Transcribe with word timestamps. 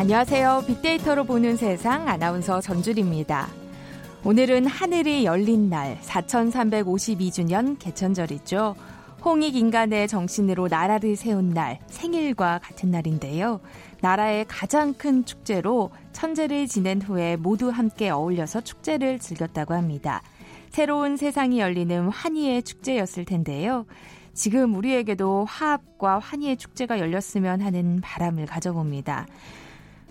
안녕하세요. 0.00 0.64
빅데이터로 0.66 1.24
보는 1.24 1.58
세상 1.58 2.08
아나운서 2.08 2.62
전주리입니다. 2.62 3.48
오늘은 4.24 4.64
하늘이 4.64 5.26
열린 5.26 5.68
날 5.68 5.98
4352주년 6.00 7.78
개천절이죠. 7.78 8.76
홍익 9.22 9.56
인간의 9.56 10.08
정신으로 10.08 10.68
나라를 10.68 11.16
세운 11.16 11.50
날 11.50 11.80
생일과 11.88 12.60
같은 12.62 12.90
날인데요. 12.90 13.60
나라의 14.00 14.46
가장 14.48 14.94
큰 14.94 15.26
축제로 15.26 15.90
천재를 16.12 16.66
지낸 16.66 17.02
후에 17.02 17.36
모두 17.36 17.68
함께 17.68 18.08
어울려서 18.08 18.62
축제를 18.62 19.18
즐겼다고 19.18 19.74
합니다. 19.74 20.22
새로운 20.70 21.18
세상이 21.18 21.60
열리는 21.60 22.08
환희의 22.08 22.62
축제였을 22.62 23.26
텐데요. 23.26 23.84
지금 24.32 24.74
우리에게도 24.76 25.44
화합과 25.44 26.20
환희의 26.20 26.56
축제가 26.56 27.00
열렸으면 27.00 27.60
하는 27.60 28.00
바람을 28.00 28.46
가져봅니다. 28.46 29.26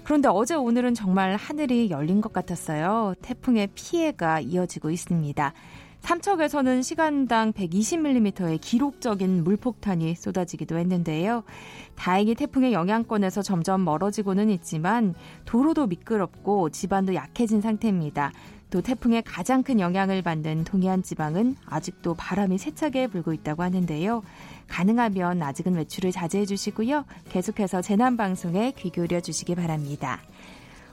그런데 0.09 0.27
어제 0.27 0.55
오늘은 0.55 0.95
정말 0.95 1.35
하늘이 1.35 1.91
열린 1.91 2.19
것 2.19 2.33
같았어요. 2.33 3.13
태풍의 3.21 3.67
피해가 3.75 4.39
이어지고 4.39 4.89
있습니다. 4.89 5.53
삼척에서는 5.99 6.81
시간당 6.81 7.53
120mm의 7.53 8.59
기록적인 8.59 9.43
물폭탄이 9.43 10.15
쏟아지기도 10.15 10.79
했는데요. 10.79 11.43
다행히 11.95 12.33
태풍의 12.33 12.73
영향권에서 12.73 13.43
점점 13.43 13.85
멀어지고는 13.85 14.49
있지만 14.49 15.13
도로도 15.45 15.85
미끄럽고 15.85 16.71
집안도 16.71 17.13
약해진 17.13 17.61
상태입니다. 17.61 18.31
또 18.69 18.81
태풍의 18.81 19.23
가장 19.23 19.63
큰 19.63 19.79
영향을 19.79 20.21
받는 20.21 20.63
동해안 20.63 21.01
지방은 21.01 21.55
아직도 21.65 22.13
바람이 22.15 22.57
세차게 22.57 23.07
불고 23.07 23.33
있다고 23.33 23.63
하는데요. 23.63 24.21
가능하면 24.67 25.41
아직은 25.41 25.75
외출을 25.75 26.11
자제해 26.11 26.45
주시고요. 26.45 27.05
계속해서 27.29 27.81
재난 27.81 28.15
방송에 28.15 28.73
귀 28.77 28.91
기울여 28.91 29.21
주시기 29.21 29.55
바랍니다. 29.55 30.21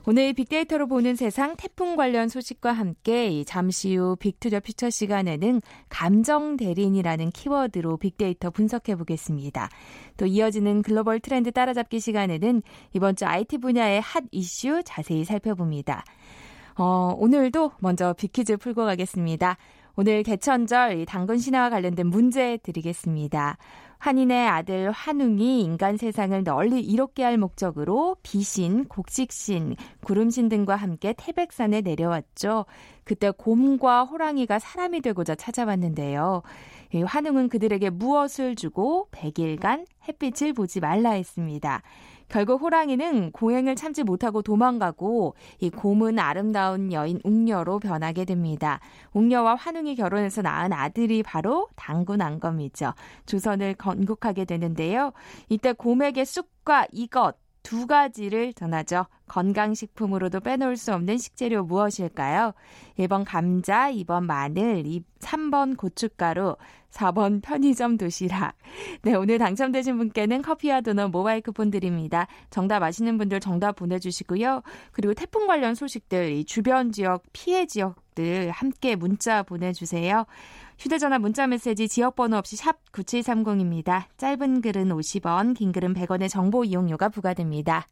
오늘 0.08 0.32
빅데이터로 0.34 0.86
보는 0.86 1.16
세상 1.16 1.56
태풍 1.56 1.96
관련 1.96 2.28
소식과 2.28 2.70
함께 2.70 3.42
잠시 3.42 3.96
후 3.96 4.14
Big 4.14 4.31
to 4.31 4.43
the 4.43 4.60
Future 4.60 4.88
시간에는 4.88 5.60
감정 5.88 6.56
대리인이라는 6.56 7.32
키워드로 7.32 7.96
빅데이터 7.96 8.50
분석해 8.50 8.94
보겠습니다. 8.94 9.68
또 10.16 10.26
이어지는 10.26 10.82
글로벌 10.82 11.18
트렌드 11.18 11.50
따라잡기 11.50 11.98
시간에는 11.98 12.62
이번 12.94 13.16
주 13.16 13.26
IT 13.26 13.58
분야의 13.58 14.00
핫 14.00 14.22
이슈 14.30 14.82
자세히 14.84 15.24
살펴봅니다. 15.24 16.04
어, 16.78 17.14
오늘도 17.18 17.72
먼저 17.78 18.12
빅퀴즈 18.12 18.58
풀고 18.58 18.84
가겠습니다. 18.84 19.56
오늘 19.98 20.22
개천절 20.22 21.06
단군 21.06 21.38
신화와 21.38 21.70
관련된 21.70 22.06
문제 22.06 22.58
드리겠습니다. 22.62 23.56
환인의 23.98 24.46
아들 24.46 24.90
환웅이 24.90 25.62
인간 25.62 25.96
세상을 25.96 26.44
널리 26.44 26.80
이롭게 26.82 27.24
할 27.24 27.38
목적으로 27.38 28.16
비신, 28.22 28.84
곡식신, 28.84 29.76
구름신 30.04 30.50
등과 30.50 30.76
함께 30.76 31.14
태백산에 31.16 31.80
내려왔죠. 31.80 32.66
그때 33.04 33.30
곰과 33.30 34.04
호랑이가 34.04 34.58
사람이 34.58 35.00
되고자 35.00 35.34
찾아왔는데요. 35.34 36.42
환웅은 37.06 37.48
그들에게 37.48 37.88
무엇을 37.88 38.54
주고 38.54 39.08
100일간 39.12 39.86
햇빛을 40.06 40.52
보지 40.52 40.80
말라 40.80 41.12
했습니다. 41.12 41.82
결국 42.28 42.60
호랑이는 42.62 43.32
고행을 43.32 43.76
참지 43.76 44.02
못하고 44.02 44.42
도망가고 44.42 45.34
이 45.60 45.70
곰은 45.70 46.18
아름다운 46.18 46.92
여인 46.92 47.20
웅녀로 47.24 47.78
변하게 47.78 48.24
됩니다. 48.24 48.80
웅녀와 49.12 49.54
환웅이 49.54 49.94
결혼해서 49.94 50.42
낳은 50.42 50.72
아들이 50.72 51.22
바로 51.22 51.68
당군안검이죠. 51.76 52.92
조선을 53.26 53.74
건국하게 53.74 54.44
되는데요. 54.44 55.12
이때 55.48 55.72
곰에게 55.72 56.24
쑥과 56.24 56.86
이것 56.92 57.36
두 57.66 57.88
가지를 57.88 58.54
전하죠. 58.54 59.06
건강식품으로도 59.26 60.38
빼놓을 60.38 60.76
수 60.76 60.94
없는 60.94 61.18
식재료 61.18 61.64
무엇일까요? 61.64 62.52
1번 62.96 63.24
감자, 63.26 63.90
2번 63.90 64.22
마늘, 64.22 64.84
3번 65.18 65.76
고춧가루, 65.76 66.54
4번 66.92 67.42
편의점 67.42 67.96
도시락. 67.96 68.54
네, 69.02 69.14
오늘 69.14 69.38
당첨되신 69.38 69.98
분께는 69.98 70.42
커피와 70.42 70.80
도넛 70.80 71.10
모바일 71.10 71.40
쿠폰 71.40 71.72
드립니다. 71.72 72.28
정답 72.50 72.84
아시는 72.84 73.18
분들 73.18 73.40
정답 73.40 73.74
보내주시고요. 73.74 74.62
그리고 74.92 75.14
태풍 75.14 75.48
관련 75.48 75.74
소식들, 75.74 76.30
이 76.34 76.44
주변 76.44 76.92
지역, 76.92 77.24
피해 77.32 77.66
지역들 77.66 78.52
함께 78.52 78.94
문자 78.94 79.42
보내주세요. 79.42 80.24
휴대전화 80.78 81.18
문자메시지 81.18 81.88
지역번호 81.88 82.36
없이 82.36 82.56
샵 82.56 82.76
9730입니다. 82.92 84.04
짧은 84.18 84.60
글은 84.60 84.88
50원, 84.90 85.56
긴 85.56 85.72
글은 85.72 85.94
100원의 85.94 86.28
정보 86.28 86.64
이용료가 86.64 87.08
부과됩니다. 87.08 87.86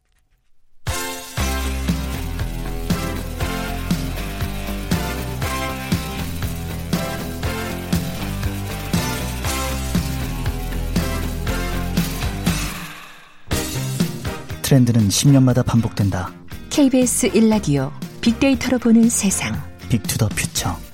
트렌드는 14.61 15.09
10년마다 15.09 15.63
반복된다. 15.63 16.31
KBS 16.71 17.29
1라디오 17.29 17.91
빅데이터로 18.21 18.79
보는 18.79 19.09
세상. 19.09 19.53
Big 19.89 20.03
to 20.03 20.13
the 20.13 20.27
Future. 20.29 20.84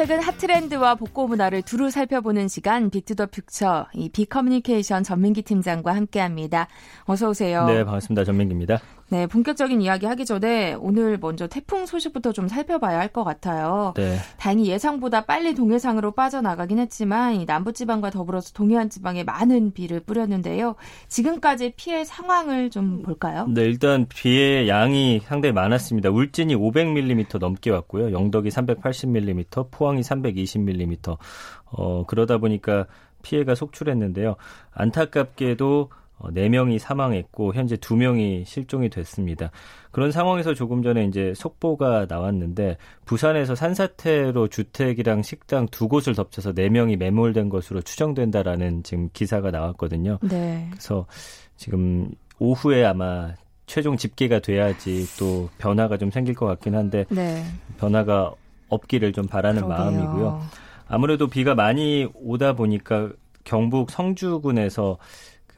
최근 0.00 0.18
핫트렌드와 0.18 0.94
복고 0.94 1.26
문화를 1.26 1.60
두루 1.60 1.90
살펴보는 1.90 2.48
시간 2.48 2.88
Big 2.88 3.02
to 3.02 3.12
the 3.12 3.26
Future 3.26 3.86
이 3.92 4.08
빅커뮤니케이션 4.08 5.02
전민기 5.02 5.42
팀장과 5.42 5.94
함께합니다. 5.94 6.68
어서 7.04 7.28
오세요. 7.28 7.66
네, 7.66 7.84
반갑습니다. 7.84 8.24
전민기입니다. 8.24 8.80
네, 9.10 9.26
본격적인 9.26 9.82
이야기 9.82 10.06
하기 10.06 10.24
전에 10.24 10.74
오늘 10.74 11.18
먼저 11.18 11.46
태풍 11.48 11.84
소식부터 11.84 12.32
좀 12.32 12.48
살펴봐야 12.48 12.98
할 12.98 13.10
것 13.10 13.24
같아요. 13.24 13.92
네. 13.96 14.18
다행히 14.38 14.68
예상보다 14.68 15.24
빨리 15.24 15.52
동해상으로 15.54 16.12
빠져나가긴 16.12 16.78
했지만 16.78 17.44
남부지방과 17.44 18.10
더불어서 18.10 18.52
동해안 18.52 18.88
지방에 18.88 19.24
많은 19.24 19.72
비를 19.72 19.98
뿌렸는데요. 19.98 20.76
지금까지 21.08 21.72
피해 21.76 22.04
상황을 22.04 22.70
좀 22.70 23.02
볼까요? 23.02 23.48
네, 23.52 23.62
일단 23.62 24.06
비의 24.08 24.68
양이 24.68 25.20
상당히 25.24 25.52
많았습니다. 25.52 26.10
울진이 26.10 26.54
500mm 26.54 27.38
넘게 27.40 27.70
왔고요. 27.70 28.12
영덕이 28.12 28.48
380mm, 28.50 29.72
포항이 29.72 30.02
320mm. 30.02 31.16
어, 31.72 32.04
그러다 32.06 32.38
보니까 32.38 32.86
피해가 33.22 33.56
속출했는데요. 33.56 34.36
안타깝게도 34.72 35.90
4명이 36.28 36.76
어, 36.76 36.78
사망했고 36.78 37.54
현재 37.54 37.76
2명이 37.76 38.44
실종이 38.44 38.88
됐습니다. 38.88 39.50
그런 39.90 40.12
상황에서 40.12 40.54
조금 40.54 40.82
전에 40.82 41.04
이제 41.04 41.32
속보가 41.34 42.06
나왔는데 42.08 42.76
부산에서 43.04 43.54
산사태로 43.54 44.48
주택이랑 44.48 45.22
식당 45.22 45.66
두 45.68 45.88
곳을 45.88 46.14
덮쳐서 46.14 46.52
4명이 46.52 46.96
매몰된 46.96 47.48
것으로 47.48 47.80
추정된다라는 47.82 48.82
지금 48.82 49.08
기사가 49.12 49.50
나왔거든요. 49.50 50.18
네. 50.22 50.66
그래서 50.70 51.06
지금 51.56 52.10
오후에 52.38 52.84
아마 52.84 53.34
최종 53.66 53.96
집계가 53.96 54.40
돼야지 54.40 55.06
또 55.18 55.48
변화가 55.58 55.96
좀 55.96 56.10
생길 56.10 56.34
것 56.34 56.46
같긴 56.46 56.74
한데 56.74 57.04
네. 57.08 57.44
변화가 57.78 58.32
없기를 58.68 59.12
좀 59.12 59.26
바라는 59.26 59.62
그러게요. 59.62 59.78
마음이고요. 59.78 60.42
아무래도 60.88 61.28
비가 61.28 61.54
많이 61.54 62.08
오다 62.14 62.54
보니까 62.54 63.10
경북 63.44 63.90
성주군에서 63.90 64.98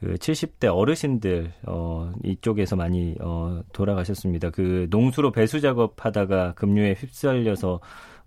그 0.03 0.15
70대 0.15 0.65
어르신들 0.75 1.53
어 1.67 2.11
이쪽에서 2.23 2.75
많이 2.75 3.15
어 3.21 3.61
돌아가셨습니다. 3.71 4.49
그 4.49 4.87
농수로 4.89 5.31
배수 5.31 5.61
작업하다가 5.61 6.53
급류에 6.55 6.93
휩쓸려서 6.95 7.79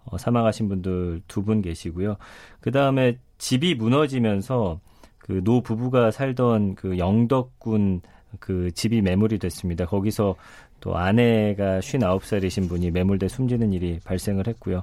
어 0.06 0.18
사망하신 0.18 0.68
분들 0.68 1.22
두 1.28 1.42
분 1.44 1.60
계시고요. 1.62 2.16
그 2.60 2.70
다음에 2.70 3.18
집이 3.38 3.74
무너지면서 3.74 4.80
그 5.18 5.42
노 5.44 5.60
부부가 5.60 6.10
살던 6.12 6.76
그 6.76 6.98
영덕군 6.98 8.00
그 8.40 8.70
집이 8.72 9.02
매물이 9.02 9.38
됐습니다. 9.38 9.86
거기서 9.86 10.36
또 10.80 10.96
아내가 10.96 11.80
59살이신 11.80 12.68
분이 12.68 12.90
매몰돼 12.90 13.28
숨지는 13.28 13.72
일이 13.72 13.98
발생을 14.04 14.46
했고요. 14.46 14.82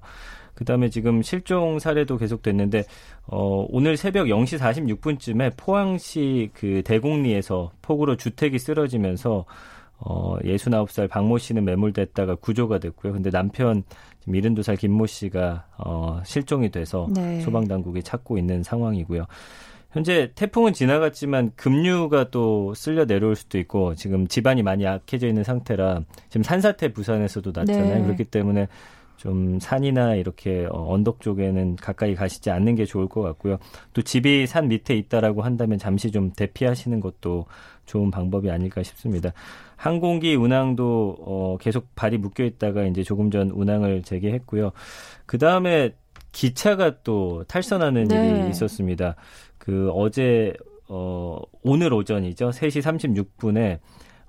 그다음에 0.56 0.90
지금 0.90 1.22
실종 1.22 1.80
사례도 1.80 2.18
계속됐는데 2.18 2.84
어 3.26 3.66
오늘 3.70 3.98
새벽 3.98 4.28
0시 4.28 4.60
46분쯤에 4.60 5.54
포항시 5.58 6.52
그 6.54 6.82
대곡리에서 6.84 7.72
폭우로 7.82 8.18
주택이 8.18 8.60
쓰러지면서 8.60 9.46
어 9.98 10.38
69살 10.40 11.10
박모 11.10 11.38
씨는 11.38 11.66
매몰됐다가 11.66 12.36
구조가 12.36 12.80
됐고요. 12.80 13.14
근데 13.14 13.30
남편 13.30 13.84
72살 14.28 14.78
김모 14.78 15.06
씨가 15.08 15.66
어 15.78 16.22
실종이 16.26 16.70
돼서 16.70 17.08
네. 17.14 17.40
소방 17.42 17.68
당국이 17.68 18.04
찾고 18.04 18.38
있는 18.38 18.64
상황이고요. 18.64 19.26
현재 19.94 20.32
태풍은 20.34 20.74
지나갔지만 20.74 21.52
급류가 21.56 22.32
또 22.32 22.74
쓸려 22.74 23.06
내려올 23.06 23.36
수도 23.36 23.60
있고 23.60 23.94
지금 23.94 24.28
집안이 24.28 24.64
많이 24.64 24.84
약해져 24.84 25.28
있는 25.28 25.44
상태라 25.44 26.02
지금 26.30 26.44
산사태 26.44 26.94
부산에서도 26.94 27.52
났잖아요. 27.56 28.00
네. 28.00 28.02
그렇기 28.02 28.26
때문에 28.26 28.68
좀 29.18 29.60
산이나 29.60 30.16
이렇게 30.16 30.68
어, 30.70 30.92
언덕 30.92 31.22
쪽에는 31.22 31.76
가까이 31.76 32.16
가시지 32.16 32.50
않는 32.50 32.74
게 32.74 32.86
좋을 32.86 33.08
것 33.08 33.22
같고요. 33.22 33.58
또 33.94 34.02
집이 34.02 34.48
산 34.48 34.68
밑에 34.68 34.96
있다라고 34.96 35.44
한다면 35.44 35.78
잠시 35.78 36.12
좀 36.12 36.32
대피하시는 36.34 37.00
것도 37.00 37.46
좋은 37.86 38.10
방법이 38.10 38.50
아닐까 38.50 38.82
싶습니다. 38.82 39.32
항공기 39.76 40.36
운항도 40.36 41.18
어, 41.20 41.58
계속 41.62 41.94
발이 41.96 42.18
묶여 42.18 42.44
있다가 42.44 42.84
이제 42.86 43.04
조금 43.04 43.30
전 43.30 43.52
운항을 43.52 44.02
재개했고요. 44.02 44.72
그 45.28 45.38
다음에 45.38 45.94
기차가 46.34 47.02
또 47.04 47.44
탈선하는 47.48 48.06
네. 48.06 48.30
일이 48.30 48.50
있었습니다. 48.50 49.16
그 49.64 49.90
어제 49.94 50.52
어, 50.90 51.40
오늘 51.62 51.94
오전이죠. 51.94 52.50
3시 52.50 52.82
36분에 52.82 53.80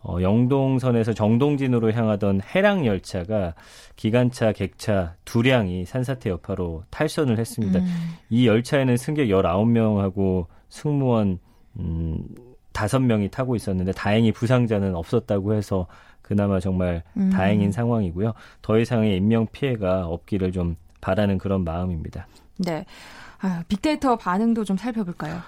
어, 0.00 0.18
영동선에서 0.20 1.12
정동진으로 1.12 1.90
향하던 1.90 2.40
해랑 2.40 2.86
열차가 2.86 3.54
기관차, 3.96 4.52
객차 4.52 5.16
두 5.24 5.42
량이 5.42 5.86
산사태 5.86 6.30
여파로 6.30 6.84
탈선을 6.90 7.40
했습니다. 7.40 7.80
음. 7.80 7.86
이 8.30 8.46
열차에는 8.46 8.96
승객 8.96 9.26
19명하고 9.26 10.46
승무원 10.68 11.40
음 11.80 12.22
5명이 12.72 13.32
타고 13.32 13.56
있었는데 13.56 13.90
다행히 13.90 14.30
부상자는 14.30 14.94
없었다고 14.94 15.54
해서 15.54 15.88
그나마 16.22 16.60
정말 16.60 17.02
음. 17.16 17.30
다행인 17.30 17.72
상황이고요. 17.72 18.34
더 18.62 18.78
이상의 18.78 19.16
인명 19.16 19.48
피해가 19.50 20.06
없기를 20.06 20.52
좀 20.52 20.76
바라는 21.00 21.38
그런 21.38 21.64
마음입니다. 21.64 22.28
네. 22.58 22.84
아, 23.44 23.62
빅데이터 23.68 24.16
반응도 24.16 24.64
좀 24.64 24.78
살펴볼까요? 24.78 25.42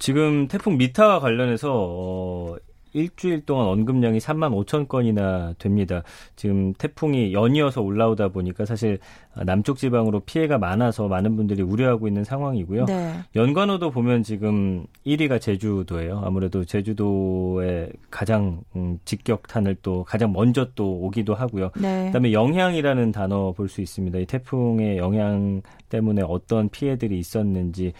지금 0.00 0.48
태풍 0.48 0.76
미타와 0.76 1.20
관련해서 1.20 1.70
어, 1.72 2.56
일주일 2.96 3.44
동안 3.44 3.66
언급량이 3.68 4.18
3만 4.18 4.52
5천 4.64 4.88
건이나 4.88 5.54
됩니다. 5.58 6.02
지금 6.34 6.72
태풍이 6.74 7.32
연이어서 7.32 7.82
올라오다 7.82 8.28
보니까 8.28 8.64
사실 8.64 8.98
남쪽 9.44 9.76
지방으로 9.76 10.20
피해가 10.20 10.56
많아서 10.58 11.06
많은 11.08 11.36
분들이 11.36 11.62
우려하고 11.62 12.08
있는 12.08 12.24
상황이고요. 12.24 12.86
네. 12.86 13.12
연관어도 13.36 13.90
보면 13.90 14.22
지금 14.22 14.86
1위가 15.06 15.40
제주도예요. 15.40 16.22
아무래도 16.24 16.64
제주도에 16.64 17.90
가장 18.10 18.60
음, 18.74 18.98
직격탄을 19.04 19.76
또 19.82 20.04
가장 20.04 20.32
먼저 20.32 20.68
또 20.74 21.00
오기도 21.02 21.34
하고요. 21.34 21.70
네. 21.78 22.06
그다음에 22.06 22.32
영향이라는 22.32 23.12
단어 23.12 23.52
볼 23.52 23.66
수 23.66 23.80
있습니다. 23.80 24.20
이 24.20 24.26
태풍의 24.26 24.96
영향 24.96 25.60
때문에 25.88 26.22
어떤 26.22 26.68
피해들이 26.68 27.18
있었는지 27.18 27.92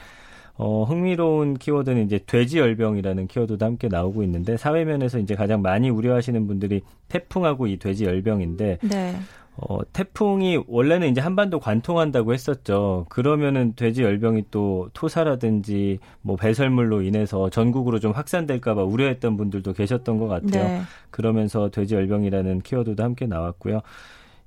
어, 0.58 0.84
흥미로운 0.84 1.54
키워드는 1.54 2.04
이제 2.04 2.20
돼지 2.26 2.58
열병이라는 2.58 3.26
키워드도 3.26 3.64
함께 3.64 3.88
나오고 3.88 4.22
있는데 4.24 4.56
사회면에서 4.56 5.18
이제 5.18 5.34
가장 5.34 5.62
많이 5.62 5.90
우려하시는 5.90 6.46
분들이 6.46 6.82
태풍하고 7.08 7.66
이 7.66 7.78
돼지 7.78 8.04
열병인데 8.04 8.78
네. 8.82 9.16
어, 9.58 9.78
태풍이 9.92 10.62
원래는 10.66 11.08
이제 11.08 11.20
한반도 11.20 11.60
관통한다고 11.60 12.34
했었죠. 12.34 13.06
그러면은 13.08 13.74
돼지 13.74 14.02
열병이 14.02 14.44
또 14.50 14.90
토사라든지 14.92 15.98
뭐 16.20 16.36
배설물로 16.36 17.02
인해서 17.02 17.48
전국으로 17.48 17.98
좀 17.98 18.12
확산될까봐 18.12 18.84
우려했던 18.84 19.36
분들도 19.36 19.72
계셨던 19.72 20.18
것 20.18 20.28
같아요. 20.28 20.64
네. 20.64 20.80
그러면서 21.10 21.70
돼지 21.70 21.94
열병이라는 21.94 22.60
키워드도 22.60 23.02
함께 23.02 23.26
나왔고요. 23.26 23.80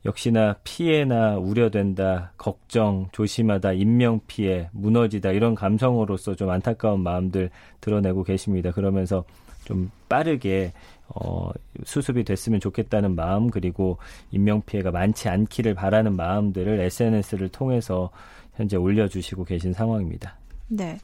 역시나 0.05 0.55
피해나 0.63 1.37
우려된다, 1.37 2.31
걱정, 2.37 3.09
조심하다, 3.11 3.73
인명 3.73 4.21
피해, 4.27 4.69
무너지다 4.71 5.31
이런 5.31 5.55
감성으로서 5.55 6.35
좀 6.35 6.49
안타까운 6.49 7.01
마음들 7.01 7.49
드러내고 7.81 8.23
계십니다. 8.23 8.71
그러면서 8.71 9.25
좀 9.65 9.91
빠르게 10.07 10.71
어, 11.09 11.49
수습이 11.83 12.23
됐으면 12.23 12.59
좋겠다는 12.59 13.15
마음 13.15 13.49
그리고 13.49 13.97
인명 14.31 14.61
피해가 14.61 14.91
많지 14.91 15.27
않기를 15.27 15.73
바라는 15.73 16.15
마음들을 16.15 16.79
SNS를 16.79 17.49
통해서 17.49 18.09
현재 18.55 18.77
올려주시고 18.77 19.43
계신 19.45 19.73
상황입니다. 19.73 20.37
네. 20.67 20.97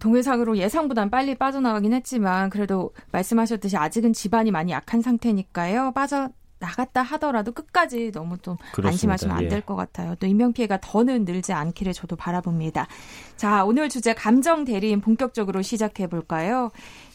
동해상으로 0.00 0.56
예상보단 0.58 1.10
빨리 1.10 1.34
빠져나가긴 1.34 1.92
했지만 1.92 2.50
그래도 2.50 2.92
말씀하셨듯이 3.10 3.76
아직은 3.76 4.12
지반이 4.12 4.50
많이 4.50 4.70
약한 4.72 5.02
상태니까요. 5.02 5.92
빠져 5.92 6.30
나갔다 6.58 7.02
하더라도 7.02 7.52
끝까지 7.52 8.12
너무 8.12 8.38
좀 8.38 8.56
그렇습니다. 8.72 8.88
안심하시면 8.88 9.36
안 9.36 9.48
될것 9.48 9.76
예. 9.76 9.78
같아요. 9.78 10.14
또 10.16 10.26
인명 10.26 10.52
피해가 10.52 10.78
더는 10.80 11.24
늘지 11.24 11.52
않기를 11.52 11.92
저도 11.92 12.16
바라봅니다. 12.16 12.86
자, 13.36 13.64
오늘 13.64 13.88
주제 13.88 14.14
감정 14.14 14.64
대리인 14.64 15.00
본격적으로 15.00 15.62
시작해 15.62 16.06
볼까요? 16.06 16.70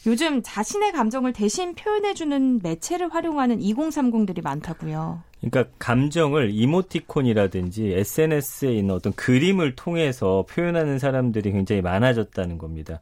요즘 0.06 0.42
자신의 0.44 0.92
감정을 0.92 1.34
대신 1.34 1.76
표현해 1.76 2.14
주는 2.14 2.60
매체를 2.62 3.14
활용하는 3.14 3.60
2030들이 3.60 4.44
많다고요. 4.44 5.22
그러니까 5.40 5.74
감정을 5.78 6.52
이모티콘이라든지 6.54 7.94
SNS에 7.94 8.74
있는 8.74 8.96
어떤 8.96 9.14
그림을 9.14 9.76
통해서 9.76 10.46
표현하는 10.50 11.00
사람들이 11.00 11.52
굉장히 11.52 11.82
많아졌다는 11.82 12.58
겁니다. 12.58 13.00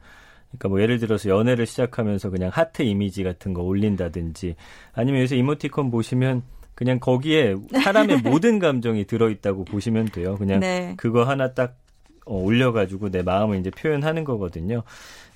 그러니까 0.52 0.70
뭐 0.70 0.82
예를 0.82 1.00
들어서 1.00 1.30
연애를 1.30 1.66
시작하면서 1.66 2.30
그냥 2.30 2.52
하트 2.54 2.82
이미지 2.82 3.24
같은 3.24 3.54
거 3.54 3.62
올린다든지 3.62 4.56
아니면 4.94 5.22
요새 5.22 5.38
이모티콘 5.38 5.92
보시면 5.92 6.44
그냥 6.76 7.00
거기에 7.00 7.56
사람의 7.84 8.22
모든 8.24 8.60
감정이 8.60 9.06
들어있다고 9.06 9.66
보시면 9.66 10.06
돼요. 10.08 10.36
그냥 10.38 10.60
네. 10.60 10.94
그거 10.98 11.24
하나 11.24 11.54
딱 11.54 11.78
어, 12.26 12.36
올려가지고 12.36 13.10
내 13.10 13.22
마음을 13.24 13.60
이제 13.60 13.70
표현하는 13.70 14.24
거거든요. 14.24 14.84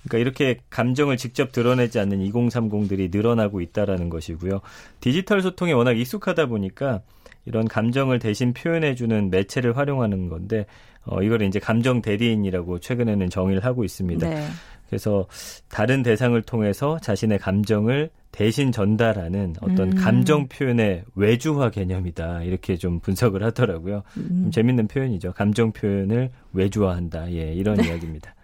그러니까 0.03 0.17
이렇게 0.19 0.59
감정을 0.69 1.17
직접 1.17 1.51
드러내지 1.51 1.99
않는 1.99 2.19
2030들이 2.19 3.15
늘어나고 3.15 3.61
있다라는 3.61 4.09
것이고요. 4.09 4.61
디지털 4.99 5.41
소통에 5.41 5.71
워낙 5.71 5.97
익숙하다 5.97 6.45
보니까 6.45 7.01
이런 7.45 7.67
감정을 7.67 8.19
대신 8.19 8.53
표현해주는 8.53 9.29
매체를 9.29 9.77
활용하는 9.77 10.29
건데 10.29 10.65
어, 11.05 11.21
이걸 11.21 11.41
이제 11.43 11.59
감정 11.59 12.01
대리인이라고 12.01 12.79
최근에는 12.79 13.29
정의를 13.29 13.63
하고 13.63 13.83
있습니다. 13.83 14.27
네. 14.27 14.47
그래서 14.87 15.27
다른 15.69 16.03
대상을 16.03 16.39
통해서 16.43 16.99
자신의 16.99 17.39
감정을 17.39 18.09
대신 18.31 18.71
전달하는 18.71 19.55
어떤 19.61 19.93
음. 19.93 19.95
감정 19.95 20.47
표현의 20.47 21.05
외주화 21.15 21.69
개념이다. 21.69 22.43
이렇게 22.43 22.75
좀 22.75 22.99
분석을 22.99 23.43
하더라고요. 23.43 24.03
음. 24.17 24.27
좀 24.27 24.51
재밌는 24.51 24.87
표현이죠. 24.87 25.31
감정 25.33 25.71
표현을 25.71 26.31
외주화한다. 26.51 27.31
예, 27.31 27.53
이런 27.53 27.77
네. 27.77 27.87
이야기입니다. 27.87 28.35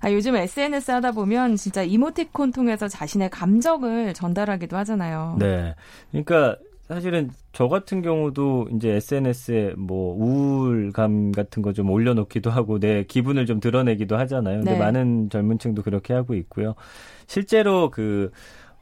아, 0.00 0.12
요즘 0.12 0.36
SNS 0.36 0.90
하다 0.90 1.12
보면 1.12 1.56
진짜 1.56 1.82
이모티콘 1.82 2.52
통해서 2.52 2.88
자신의 2.88 3.30
감정을 3.30 4.12
전달하기도 4.14 4.76
하잖아요. 4.76 5.36
네. 5.38 5.74
그러니까 6.10 6.56
사실은 6.92 7.30
저 7.52 7.68
같은 7.68 8.02
경우도 8.02 8.68
이제 8.74 8.90
SNS에 8.90 9.74
뭐 9.76 10.14
우울감 10.16 11.32
같은 11.32 11.62
거 11.62 11.72
좀 11.72 11.88
올려놓기도 11.90 12.50
하고 12.50 12.78
내 12.78 13.04
기분을 13.04 13.46
좀 13.46 13.60
드러내기도 13.60 14.16
하잖아요. 14.18 14.58
근데 14.58 14.72
네. 14.72 14.78
많은 14.78 15.30
젊은 15.30 15.58
층도 15.58 15.82
그렇게 15.82 16.12
하고 16.12 16.34
있고요. 16.34 16.74
실제로 17.26 17.90
그 17.90 18.30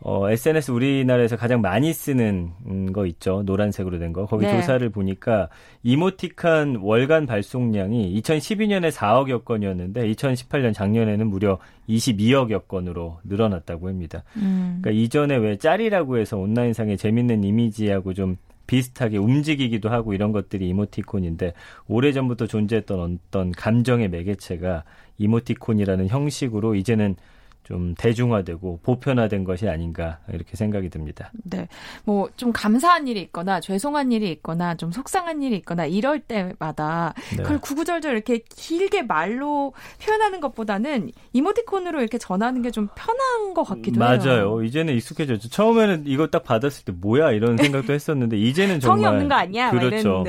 어, 0.03 0.31
SNS 0.31 0.71
우리나라에서 0.71 1.37
가장 1.37 1.61
많이 1.61 1.93
쓰는 1.93 2.51
음, 2.67 2.93
거 2.93 3.05
있죠. 3.07 3.43
노란색으로 3.45 3.99
된 3.99 4.13
거. 4.13 4.25
거기 4.25 4.47
네. 4.47 4.53
조사를 4.53 4.89
보니까 4.89 5.49
이모티칸 5.83 6.77
월간 6.77 7.27
발송량이 7.27 8.21
2012년에 8.21 8.91
4억여 8.91 9.45
건이었는데 9.45 10.11
2018년 10.13 10.73
작년에는 10.73 11.27
무려 11.27 11.59
22억여 11.89 12.67
건으로 12.67 13.19
늘어났다고 13.25 13.89
합니다. 13.89 14.23
음. 14.37 14.79
그러니까 14.81 15.03
이전에 15.03 15.37
왜 15.37 15.59
짤이라고 15.59 16.19
해서 16.19 16.39
온라인상에 16.39 16.97
재밌는 16.97 17.45
이미지하고 17.45 18.15
좀 18.15 18.37
비슷하게 18.67 19.19
움직이기도 19.19 19.89
하고 19.89 20.15
이런 20.15 20.31
것들이 20.33 20.69
이모티콘인데 20.69 21.55
오래전부터 21.89 22.47
존재했던 22.47 23.19
어떤 23.27 23.51
감정의 23.51 24.09
매개체가 24.09 24.85
이모티콘이라는 25.19 26.07
형식으로 26.07 26.77
이제는 26.77 27.17
좀 27.63 27.95
대중화되고 27.95 28.81
보편화된 28.83 29.45
것이 29.45 29.69
아닌가 29.69 30.19
이렇게 30.33 30.57
생각이 30.57 30.89
듭니다. 30.89 31.31
네. 31.45 31.69
뭐 32.05 32.29
좀 32.37 32.53
감사한 32.53 33.07
일이 33.07 33.21
있거나 33.23 33.61
죄송한 33.61 34.13
일이 34.13 34.31
있거나 34.31 34.75
좀 34.75 34.91
속상한 34.93 35.43
일이 35.43 35.57
있거나 35.57 35.85
이럴 35.87 36.21
때마다 36.21 37.13
네. 37.37 37.43
그걸 37.43 37.59
구구절절 37.61 38.13
이렇게 38.13 38.39
길게 38.39 39.03
말로 39.03 39.73
표현하는 40.03 40.41
것보다는 40.41 41.11
이모티콘으로 41.33 42.01
이렇게 42.01 42.19
전하는 42.19 42.63
게 42.63 42.71
좀 42.71 42.89
편한 42.95 43.53
것 43.55 43.65
같기도 43.65 43.99
맞아요. 43.99 44.13
해요. 44.21 44.25
맞아요. 44.27 44.63
이제는 44.63 44.95
익숙해졌죠. 44.95 45.49
처음에는 45.49 46.05
이거 46.07 46.29
딱 46.29 46.45
받았을 46.45 46.85
때 46.85 46.93
뭐야 46.93 47.33
이런 47.33 47.57
생각도 47.57 47.93
했었는데 47.93 48.37
이제는 48.39 48.79
정말 48.81 48.97
성의 48.99 49.07
없는 49.07 49.29
거 49.29 49.35
아니야? 49.35 49.71
그렇죠. 49.71 50.25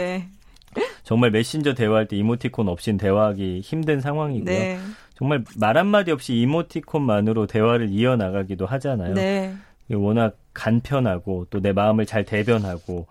정말 1.03 1.31
메신저 1.31 1.73
대화할 1.73 2.07
때 2.07 2.15
이모티콘 2.17 2.67
없인 2.67 2.97
대화하기 2.97 3.61
힘든 3.61 3.99
상황이고요. 4.01 4.45
네. 4.57 4.79
정말 5.21 5.43
말 5.55 5.77
한마디 5.77 6.09
없이 6.11 6.33
이모티콘만으로 6.33 7.45
대화를 7.45 7.89
이어나가기도 7.89 8.65
하잖아요. 8.65 9.13
네. 9.13 9.53
워낙 9.93 10.35
간편하고 10.53 11.45
또 11.51 11.59
내 11.59 11.73
마음을 11.73 12.07
잘 12.07 12.25
대변하고 12.25 13.05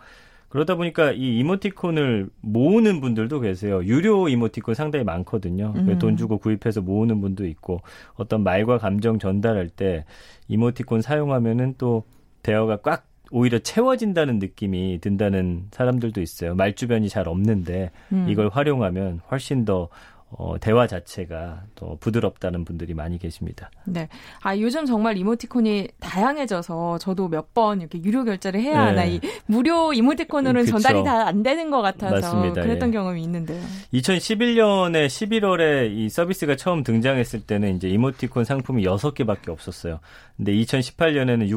그러다 0.49 0.75
보니까 0.75 1.13
이 1.13 1.39
이모티콘을 1.39 2.29
모으는 2.41 3.01
분들도 3.01 3.39
계세요. 3.39 3.85
유료 3.85 4.29
이모티콘 4.29 4.75
상당히 4.75 5.05
많거든요. 5.05 5.73
음. 5.77 5.99
돈 6.01 6.17
주고 6.17 6.39
구입해서 6.39 6.81
모으는 6.81 7.21
분도 7.21 7.47
있고 7.47 7.81
어떤 8.17 8.43
말과 8.43 8.79
감정 8.79 9.21
전달할 9.21 9.69
때 9.69 10.05
이모티콘 10.49 11.03
사용하면은 11.03 11.77
또 11.79 12.03
대화가 12.43 12.79
꽉 12.79 13.07
오히려 13.31 13.61
채워진다는 13.61 14.41
느낌이 14.41 14.99
든다는 15.01 15.67
사람들도 15.71 16.21
있어요. 16.21 16.57
말주변이 16.57 17.09
잘 17.09 17.29
없는데 17.29 17.93
음. 18.13 18.27
이걸 18.29 18.49
활용하면 18.49 19.21
훨씬 19.31 19.65
더 19.65 19.89
어, 20.33 20.57
대화 20.61 20.87
자체가 20.87 21.65
더 21.75 21.97
부드럽다는 21.99 22.65
분들이 22.65 22.95
많이 22.95 23.19
계십니다. 23.19 23.69
네. 23.85 24.09
아, 24.43 24.57
요즘 24.57 24.87
정말 24.87 25.17
이모티콘이 25.19 25.89
다양해져서 25.99 26.99
저도 26.99 27.29
몇 27.29 27.51
번 27.53 27.81
이렇게 27.81 28.01
유료 28.05 28.23
결제를 28.25 28.61
해야 28.61 28.79
네. 28.85 28.87
하나. 28.91 29.05
이 29.07 29.21
무료 29.47 29.93
이모티콘으로는 29.93 30.67
그쵸. 30.67 30.79
전달이 30.79 31.03
다 31.05 31.27
안 31.27 31.43
되는 31.43 31.71
것 31.71 31.83
같아서 31.83 32.15
맞습니다. 32.15 32.63
그랬던 32.63 32.91
예. 32.91 32.93
경험이 32.93 33.23
있는데요. 33.25 33.61
2011년에 33.93 35.07
11월에 35.07 35.91
이 35.93 36.09
서비스가 36.09 36.57
처음 36.57 36.83
등장했을 36.85 37.41
때는 37.43 37.77
이제 37.77 37.89
이모티콘 37.89 38.45
상품이 38.45 38.85
6개밖에 38.85 39.49
없었어요. 39.49 39.99
근데 40.37 40.53
2018년에는 40.55 41.49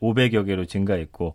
6,500여 0.00 0.46
개로 0.46 0.64
증가했고 0.66 1.34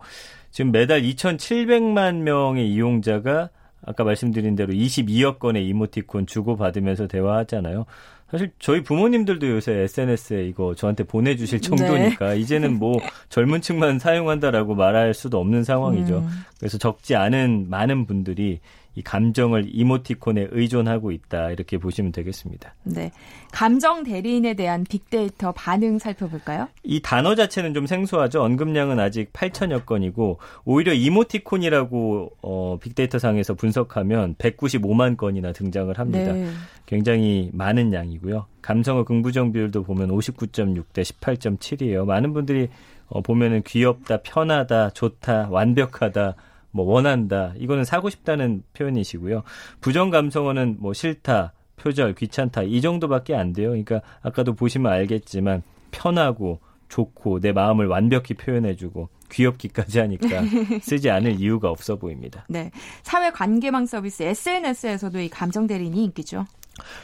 지금 0.52 0.72
매달 0.72 1.02
2,700만 1.02 2.18
명의 2.22 2.70
이용자가 2.72 3.50
아까 3.88 4.04
말씀드린 4.04 4.56
대로 4.56 4.74
22억 4.74 5.40
건의 5.40 5.66
이모티콘 5.68 6.28
주고받으면서 6.28 7.08
대화하잖아요. 7.08 7.86
사실 8.30 8.52
저희 8.60 8.84
부모님들도 8.84 9.48
요새 9.48 9.72
SNS에 9.72 10.46
이거 10.46 10.76
저한테 10.76 11.06
보내주실 11.06 11.62
정도니까 11.62 12.34
네. 12.34 12.40
이제는 12.40 12.78
뭐 12.78 13.00
젊은 13.30 13.62
층만 13.62 14.00
사용한다라고 14.00 14.76
말할 14.76 15.14
수도 15.14 15.40
없는 15.40 15.64
상황이죠. 15.64 16.20
음. 16.20 16.30
그래서 16.60 16.78
적지 16.78 17.16
않은 17.16 17.68
많은 17.70 18.06
분들이 18.06 18.60
이 18.98 19.04
감정을 19.04 19.68
이모티콘에 19.72 20.48
의존하고 20.50 21.12
있다 21.12 21.52
이렇게 21.52 21.78
보시면 21.78 22.12
되겠습니다. 22.12 22.74
네, 22.84 23.12
감정 23.52 24.02
대리인에 24.02 24.56
대한 24.56 24.84
빅데이터 24.90 25.52
반응 25.52 26.00
살펴볼까요? 26.00 26.68
이 26.82 27.00
단어 27.04 27.36
자체는 27.36 27.76
좀 27.76 27.86
생소하죠. 27.86 28.42
언급량은 28.42 29.00
아직 29.00 29.32
8천여 29.34 29.86
건이고 29.86 30.40
오히려 30.66 30.94
이모티콘이라고 30.94 32.32
어, 32.42 32.80
빅데이터 32.82 33.20
상에서 33.20 33.54
분석하면 33.54 34.34
195만 34.34 35.16
건이나 35.16 35.52
등장을 35.52 35.96
합니다. 36.00 36.34
네. 36.34 36.50
굉장히 36.88 37.52
많은 37.54 37.94
양이고요. 37.94 38.48
감성어 38.64 39.04
긍부정 39.04 39.52
비율도 39.52 39.84
보면 39.84 40.10
59.6 40.10 40.86
대 40.94 41.04
18.7이에요. 41.04 42.06
많은 42.06 42.34
분들이 42.34 42.70
어, 43.10 43.22
보면은 43.22 43.62
귀엽다, 43.62 44.22
편하다, 44.24 44.90
좋다, 44.90 45.50
완벽하다. 45.52 46.36
뭐 46.78 46.86
원한다. 46.86 47.54
이거는 47.58 47.84
사고 47.84 48.10
싶다는 48.10 48.64
표현이시고요. 48.74 49.42
부정 49.82 50.12
감성어는 50.12 50.78
뭐 50.80 50.94
싫다, 50.94 51.54
표절, 51.76 52.14
귀찮다 52.14 52.64
이 52.64 52.82
정도밖에 52.82 53.36
안 53.36 53.52
돼요. 53.52 53.70
그러니까 53.70 54.02
아까도 54.22 54.54
보시면 54.54 54.92
알겠지만 54.92 55.64
편하고 55.90 56.60
좋고 56.88 57.40
내 57.40 57.52
마음을 57.52 57.88
완벽히 57.88 58.36
표현해주고 58.36 59.10
귀엽기까지 59.32 60.00
하니까 60.00 60.44
쓰지 60.82 61.10
않을 61.10 61.40
이유가 61.40 61.70
없어 61.70 61.96
보입니다. 61.98 62.46
네, 62.48 62.72
사회 63.02 63.32
관계망 63.32 63.88
서비스 63.88 64.24
SNS에서도 64.24 65.20
이 65.20 65.30
감정 65.30 65.68
대리인이 65.68 66.02
인기죠. 66.06 66.46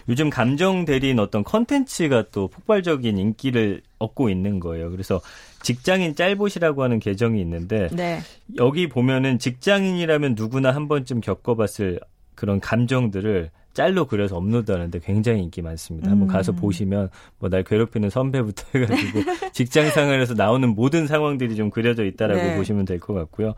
요즘 0.08 0.30
감정 0.30 0.86
대리인 0.86 1.20
어떤 1.20 1.44
컨텐츠가 1.44 2.26
또 2.32 2.48
폭발적인 2.48 3.18
인기를 3.18 3.82
얻고 3.98 4.30
있는 4.30 4.60
거예요. 4.60 4.92
그래서 4.92 5.20
직장인 5.64 6.14
짤봇이라고 6.16 6.84
하는 6.84 7.00
계정이 7.00 7.42
있는데 7.42 7.88
네. 7.92 8.20
여기 8.58 8.88
보면은 8.88 9.40
직장인이라면 9.40 10.36
누구나 10.38 10.72
한 10.72 10.88
번쯤 10.88 11.22
겪어봤을 11.22 12.00
그런 12.36 12.60
감정들을 12.60 13.50
짤로 13.74 14.06
그려서 14.06 14.38
업로드하는데 14.38 15.00
굉장히 15.00 15.42
인기 15.42 15.64
많습니다. 15.64 16.12
한번 16.12 16.28
가서 16.28 16.52
음. 16.52 16.58
보시면 16.58 17.10
뭐 17.40 17.50
날 17.50 17.64
괴롭히는 17.64 18.12
선배부터 18.12 18.66
해가지고 18.80 19.20
직장 19.52 19.90
생활에서 19.90 20.36
나오는 20.36 20.70
모든 20.70 21.08
상황들이 21.08 21.56
좀 21.56 21.72
그려져 21.72 22.04
있다라고 22.06 22.40
네. 22.40 22.56
보시면 22.58 22.86
될 22.86 23.00
것 23.00 23.14
같고요. 23.16 23.56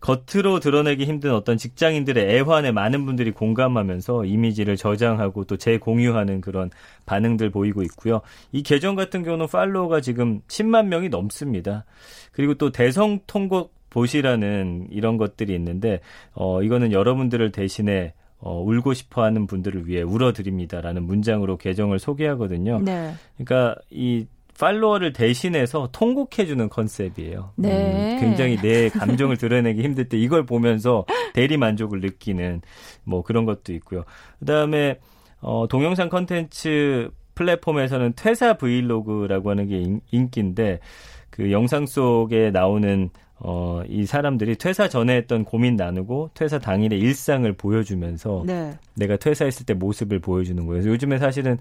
겉으로 0.00 0.60
드러내기 0.60 1.04
힘든 1.04 1.34
어떤 1.34 1.56
직장인들의 1.56 2.36
애환에 2.36 2.70
많은 2.70 3.04
분들이 3.04 3.32
공감하면서 3.32 4.26
이미지를 4.26 4.76
저장하고 4.76 5.44
또 5.44 5.56
재공유하는 5.56 6.40
그런 6.40 6.70
반응들 7.06 7.50
보이고 7.50 7.82
있고요. 7.82 8.20
이 8.52 8.62
계정 8.62 8.94
같은 8.94 9.24
경우는 9.24 9.48
팔로워가 9.48 10.00
지금 10.00 10.40
10만 10.48 10.86
명이 10.86 11.08
넘습니다. 11.08 11.84
그리고 12.32 12.54
또 12.54 12.70
대성 12.70 13.18
통곡 13.26 13.74
보시라는 13.90 14.88
이런 14.90 15.16
것들이 15.16 15.54
있는데 15.54 16.00
어 16.34 16.62
이거는 16.62 16.92
여러분들을 16.92 17.52
대신에 17.52 18.12
어, 18.40 18.62
울고 18.62 18.94
싶어 18.94 19.24
하는 19.24 19.46
분들을 19.46 19.88
위해 19.88 20.02
울어드립니다라는 20.02 21.02
문장으로 21.02 21.56
계정을 21.56 21.98
소개하거든요. 21.98 22.80
네. 22.84 23.12
그러니까 23.36 23.74
이 23.90 24.26
팔로워를 24.58 25.12
대신해서 25.12 25.88
통곡해주는 25.92 26.68
컨셉이에요. 26.68 27.52
네. 27.56 28.14
음, 28.14 28.20
굉장히 28.20 28.56
내 28.56 28.88
감정을 28.88 29.36
드러내기 29.36 29.82
힘들 29.82 30.08
때 30.08 30.18
이걸 30.18 30.44
보면서 30.44 31.04
대리 31.32 31.56
만족을 31.56 32.00
느끼는 32.00 32.62
뭐 33.04 33.22
그런 33.22 33.44
것도 33.44 33.72
있고요. 33.74 34.04
그 34.38 34.44
다음에 34.44 34.98
어, 35.40 35.66
동영상 35.68 36.08
컨텐츠 36.08 37.10
플랫폼에서는 37.34 38.14
퇴사 38.16 38.54
브이로그라고 38.54 39.50
하는 39.50 39.68
게 39.68 39.78
인, 39.78 40.00
인기인데 40.10 40.80
그 41.30 41.52
영상 41.52 41.86
속에 41.86 42.50
나오는 42.50 43.10
어, 43.40 43.82
이 43.88 44.04
사람들이 44.04 44.56
퇴사 44.56 44.88
전에 44.88 45.14
했던 45.14 45.44
고민 45.44 45.76
나누고 45.76 46.30
퇴사 46.34 46.58
당일의 46.58 46.98
일상을 46.98 47.50
보여주면서 47.52 48.42
네. 48.44 48.76
내가 48.96 49.16
퇴사했을 49.16 49.64
때 49.64 49.74
모습을 49.74 50.18
보여주는 50.18 50.66
거예요. 50.66 50.84
요즘에 50.88 51.18
사실은 51.18 51.58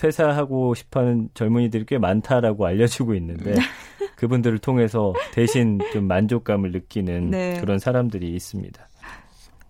퇴사하고 0.00 0.74
싶어하는 0.74 1.28
젊은이들이 1.34 1.84
꽤 1.86 1.98
많다라고 1.98 2.64
알려지고 2.64 3.14
있는데 3.16 3.54
그분들을 4.16 4.58
통해서 4.58 5.12
대신 5.32 5.78
좀 5.92 6.08
만족감을 6.08 6.72
느끼는 6.72 7.30
네. 7.30 7.58
그런 7.60 7.78
사람들이 7.78 8.34
있습니다. 8.34 8.88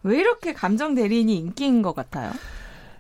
왜 0.05 0.19
이렇게 0.19 0.53
감정 0.53 0.95
대리인이 0.95 1.37
인기인 1.37 1.83
것 1.83 1.95
같아요? 1.95 2.31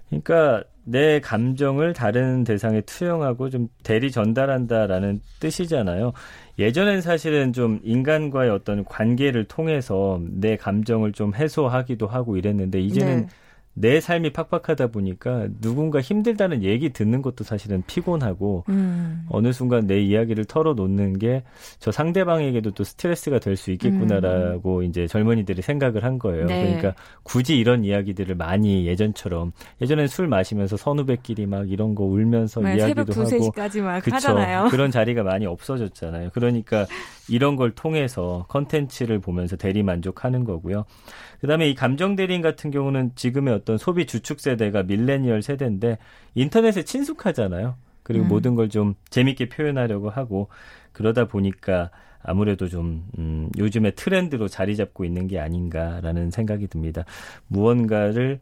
그러니까 0.09 0.65
내 0.83 1.21
감정을 1.21 1.93
다른 1.93 2.43
대상에 2.43 2.81
투영하고 2.81 3.49
좀 3.49 3.69
대리 3.85 4.11
전달한다라는 4.11 5.21
뜻이잖아요. 5.39 6.13
예전엔 6.59 7.01
사실은 7.01 7.53
좀 7.53 7.79
인간과의 7.85 8.51
어떤 8.51 8.85
관계를 8.85 9.45
통해서 9.45 10.21
내 10.29 10.57
감정을 10.57 11.13
좀 11.13 11.35
해소하기도 11.35 12.09
하고 12.09 12.37
이랬는데 12.37 12.81
이제는 12.81 13.21
네. 13.23 13.29
내 13.75 14.01
삶이 14.01 14.33
팍팍하다 14.33 14.89
보니까 14.89 15.49
누군가 15.61 16.01
힘들다는 16.01 16.63
얘기 16.63 16.91
듣는 16.91 17.23
것도 17.23 17.45
사실은 17.45 17.83
피곤하고 17.87 18.65
음. 18.69 19.25
어느 19.31 19.53
순간 19.53 19.87
내 19.87 20.01
이야기를 20.01 20.45
털어놓는 20.47 21.19
게 21.19 21.43
저 21.79 21.91
상대방에게도 21.93 22.73
또 22.73 22.85
스트레스가 22.85 23.39
될 23.39 23.57
수 23.57 23.71
있겠구나라고 23.73 24.79
음. 24.79 24.85
이제 24.85 25.07
젊은이들이 25.07 25.61
생각을 25.61 26.03
한 26.05 26.19
거예요. 26.19 26.47
네. 26.47 26.63
그러니까 26.65 26.95
굳이 27.23 27.59
이런 27.59 27.85
이야기들을 27.85 28.35
많이 28.37 28.87
예전처럼 28.87 29.53
예전엔 29.83 30.07
술 30.07 30.29
마시면서 30.29 30.77
선후배끼리 30.79 31.45
막 31.47 31.71
이런 31.71 31.95
거 31.95 32.05
울면서 32.05 32.61
네, 32.63 32.77
이야기도 32.77 33.13
새벽 33.13 33.33
2, 33.33 33.35
하고 33.35 33.53
3시까지 33.53 33.83
막 33.83 34.03
그쵸? 34.03 34.17
하잖아요. 34.17 34.69
그런 34.71 34.91
자리가 34.91 35.23
많이 35.25 35.45
없어졌잖아요. 35.47 36.31
그러니까 36.33 36.87
이런 37.29 37.57
걸 37.57 37.73
통해서 37.73 38.47
컨텐츠를 38.49 39.19
보면서 39.19 39.57
대리 39.57 39.83
만족하는 39.83 40.45
거고요. 40.45 40.85
그다음에 41.41 41.69
이 41.69 41.75
감정 41.75 42.17
대리인 42.17 42.43
같은 42.43 42.71
경우는 42.71 43.13
지금의 43.15 43.55
어떤 43.61 43.79
소비 43.79 44.07
주축 44.07 44.41
세대가 44.41 44.83
밀레니얼 44.83 45.43
세대인데 45.43 45.99
인터넷에 46.35 46.83
친숙하잖아요. 46.85 47.77
그리고 48.03 48.25
음. 48.25 48.29
모든 48.29 48.55
걸 48.55 48.69
좀 48.69 48.95
재밌게 49.11 49.49
표현하려고 49.49 50.11
하고 50.11 50.49
그러다 50.93 51.27
보니까 51.27 51.91
아무래도 52.23 52.69
좀 52.69 53.05
음, 53.19 53.49
요즘의 53.59 53.95
트렌드로 53.97 54.49
자리 54.49 54.77
잡고 54.77 55.05
있는 55.05 55.27
게 55.27 55.39
아닌가라는 55.41 56.31
생각이 56.31 56.67
듭니다. 56.67 57.05
무언가를 57.49 58.41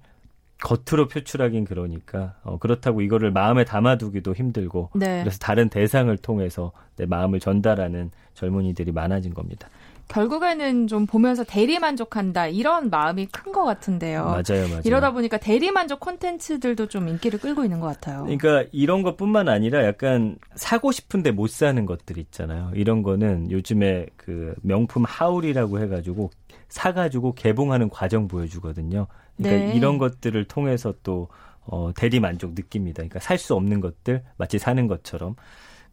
겉으로 0.61 1.07
표출하긴 1.07 1.65
그러니까 1.65 2.35
어, 2.43 2.59
그렇다고 2.59 3.01
이거를 3.01 3.31
마음에 3.31 3.65
담아두기도 3.65 4.35
힘들고 4.35 4.91
네. 4.95 5.21
그래서 5.21 5.39
다른 5.39 5.69
대상을 5.69 6.17
통해서 6.19 6.73
내 6.97 7.07
마음을 7.07 7.39
전달하는 7.39 8.11
젊은이들이 8.35 8.91
많아진 8.93 9.35
겁니다. 9.35 9.69
결국에는 10.09 10.87
좀 10.87 11.07
보면서 11.07 11.45
대리 11.45 11.79
만족한다 11.79 12.49
이런 12.49 12.91
마음이 12.91 13.27
큰 13.27 13.49
것 13.53 13.65
같은데요. 13.65 14.25
맞아요, 14.25 14.69
맞아요. 14.69 14.83
이러다 14.85 15.13
보니까 15.13 15.39
대리 15.39 15.71
만족 15.71 16.01
콘텐츠들도 16.01 16.87
좀 16.89 17.09
인기를 17.09 17.39
끌고 17.39 17.65
있는 17.65 17.81
것 17.81 17.87
같아요. 17.87 18.25
그러니까 18.25 18.65
이런 18.73 19.03
것뿐만 19.03 19.49
아니라 19.49 19.85
약간 19.87 20.37
사고 20.55 20.93
싶은데 20.93 21.31
못 21.31 21.49
사는 21.49 21.85
것들 21.87 22.19
있잖아요. 22.19 22.71
이런 22.75 23.03
거는 23.03 23.51
요즘에 23.51 24.07
그 24.17 24.55
명품 24.63 25.05
하울이라고 25.07 25.81
해가지고 25.81 26.31
사가지고 26.69 27.35
개봉하는 27.35 27.89
과정 27.89 28.29
보여주거든요. 28.29 29.07
그러니까 29.39 29.67
네. 29.67 29.77
이런 29.77 29.97
것들을 29.99 30.45
통해서 30.45 30.93
또 31.03 31.29
어, 31.65 31.93
대리 31.95 32.21
만족 32.21 32.55
느낍니다. 32.55 32.97
그러니까 32.97 33.21
살 33.21 33.39
수 33.39 33.55
없는 33.55 33.81
것들 33.81 34.23
마치 34.37 34.59
사는 34.59 34.87
것처럼. 34.87 35.37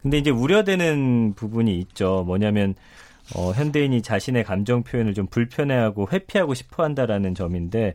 근데 0.02 0.18
이제 0.18 0.30
우려되는 0.30 1.32
부분이 1.34 1.78
있죠. 1.80 2.22
뭐냐면 2.26 2.74
어, 3.34 3.52
현대인이 3.52 4.02
자신의 4.02 4.44
감정 4.44 4.82
표현을 4.82 5.14
좀 5.14 5.26
불편해하고 5.26 6.08
회피하고 6.12 6.54
싶어 6.54 6.84
한다라는 6.84 7.34
점인데 7.34 7.94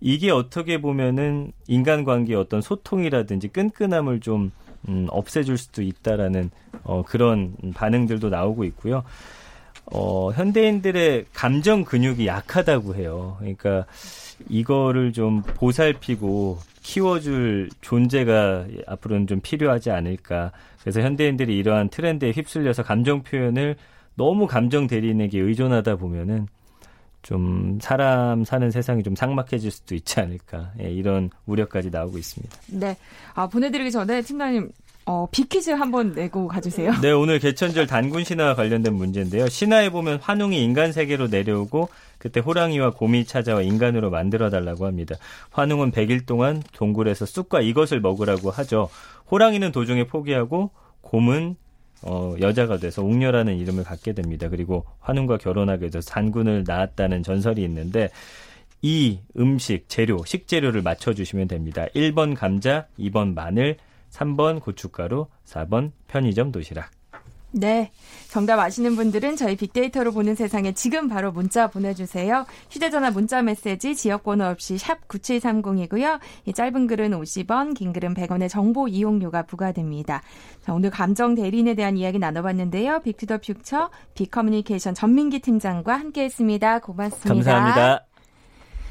이게 0.00 0.30
어떻게 0.30 0.80
보면은 0.80 1.52
인간관계의 1.66 2.38
어떤 2.38 2.60
소통이라든지 2.60 3.48
끈끈함을 3.48 4.20
좀 4.20 4.52
음, 4.88 5.08
없애줄 5.10 5.58
수도 5.58 5.82
있다라는 5.82 6.50
어, 6.84 7.02
그런 7.02 7.56
반응들도 7.74 8.28
나오고 8.28 8.64
있고요. 8.64 9.02
어, 9.86 10.30
현대인들의 10.32 11.26
감정 11.32 11.84
근육이 11.84 12.26
약하다고 12.26 12.94
해요. 12.94 13.36
그러니까 13.38 13.86
이거를 14.48 15.12
좀 15.12 15.42
보살피고 15.42 16.58
키워줄 16.82 17.70
존재가 17.80 18.66
앞으로는 18.86 19.26
좀 19.26 19.40
필요하지 19.40 19.90
않을까. 19.90 20.52
그래서 20.80 21.00
현대인들이 21.00 21.56
이러한 21.56 21.88
트렌드에 21.88 22.30
휩쓸려서 22.30 22.82
감정 22.82 23.22
표현을 23.22 23.76
너무 24.18 24.46
감정 24.46 24.86
대리인에게 24.86 25.38
의존하다 25.38 25.96
보면은 25.96 26.48
좀 27.22 27.78
사람 27.80 28.44
사는 28.44 28.70
세상이 28.70 29.02
좀 29.02 29.14
삭막해질 29.14 29.70
수도 29.70 29.94
있지 29.94 30.20
않을까. 30.20 30.72
예, 30.80 30.90
이런 30.90 31.30
우려까지 31.46 31.90
나오고 31.90 32.18
있습니다. 32.18 32.56
네. 32.72 32.96
아, 33.34 33.46
보내드리기 33.46 33.90
전에 33.90 34.20
팀장님 34.22 34.70
어, 35.06 35.26
비키즈 35.30 35.70
한번 35.70 36.12
내고 36.12 36.48
가주세요. 36.48 36.92
네, 37.00 37.12
오늘 37.12 37.38
개천절 37.38 37.86
단군 37.86 38.24
신화와 38.24 38.54
관련된 38.54 38.92
문제인데요. 38.92 39.48
신화에 39.48 39.88
보면 39.88 40.18
환웅이 40.20 40.62
인간 40.62 40.92
세계로 40.92 41.28
내려오고 41.28 41.88
그때 42.18 42.40
호랑이와 42.40 42.90
곰이 42.90 43.24
찾아와 43.24 43.62
인간으로 43.62 44.10
만들어 44.10 44.50
달라고 44.50 44.84
합니다. 44.86 45.14
환웅은 45.50 45.92
100일 45.92 46.26
동안 46.26 46.62
동굴에서 46.72 47.24
쑥과 47.24 47.62
이것을 47.62 48.00
먹으라고 48.00 48.50
하죠. 48.50 48.90
호랑이는 49.30 49.72
도중에 49.72 50.08
포기하고 50.08 50.72
곰은 51.00 51.56
어, 52.02 52.34
여자가 52.40 52.78
돼서 52.78 53.02
웅녀라는 53.02 53.56
이름을 53.58 53.84
갖게 53.84 54.12
됩니다. 54.12 54.48
그리고 54.48 54.84
환웅과 55.00 55.38
결혼하게 55.38 55.90
돼서 55.90 56.10
단군을 56.10 56.64
낳았다는 56.66 57.22
전설이 57.22 57.62
있는데 57.64 58.08
이 58.82 59.18
음식 59.36 59.88
재료 59.88 60.24
식재료를 60.24 60.82
맞춰주시면 60.82 61.48
됩니다. 61.48 61.86
1번 61.94 62.36
감자, 62.36 62.86
2번 62.98 63.34
마늘, 63.34 63.76
3번 64.10 64.60
고춧가루, 64.60 65.26
4번 65.44 65.92
편의점 66.06 66.52
도시락. 66.52 66.90
네. 67.50 67.90
정답 68.28 68.58
아시는 68.58 68.94
분들은 68.96 69.36
저희 69.36 69.56
빅데이터로 69.56 70.12
보는 70.12 70.34
세상에 70.34 70.72
지금 70.72 71.08
바로 71.08 71.32
문자 71.32 71.66
보내주세요. 71.68 72.44
휴대전화 72.70 73.10
문자 73.10 73.40
메시지 73.42 73.96
지역번호 73.96 74.44
없이 74.44 74.76
샵 74.76 75.08
9730이고요. 75.08 76.20
이 76.44 76.52
짧은 76.52 76.86
글은 76.86 77.12
50원, 77.12 77.74
긴 77.74 77.92
글은 77.92 78.14
100원의 78.14 78.50
정보 78.50 78.86
이용료가 78.86 79.42
부과됩니다. 79.42 80.22
자, 80.62 80.74
오늘 80.74 80.90
감정 80.90 81.34
대리인에 81.34 81.74
대한 81.74 81.96
이야기 81.96 82.18
나눠봤는데요. 82.18 83.00
빅투더 83.00 83.38
퓨처 83.38 83.90
빅커뮤니케이션 84.14 84.94
전민기 84.94 85.40
팀장과 85.40 85.94
함께했습니다. 85.94 86.80
고맙습니다. 86.80 87.52
감사합니다. 87.52 88.04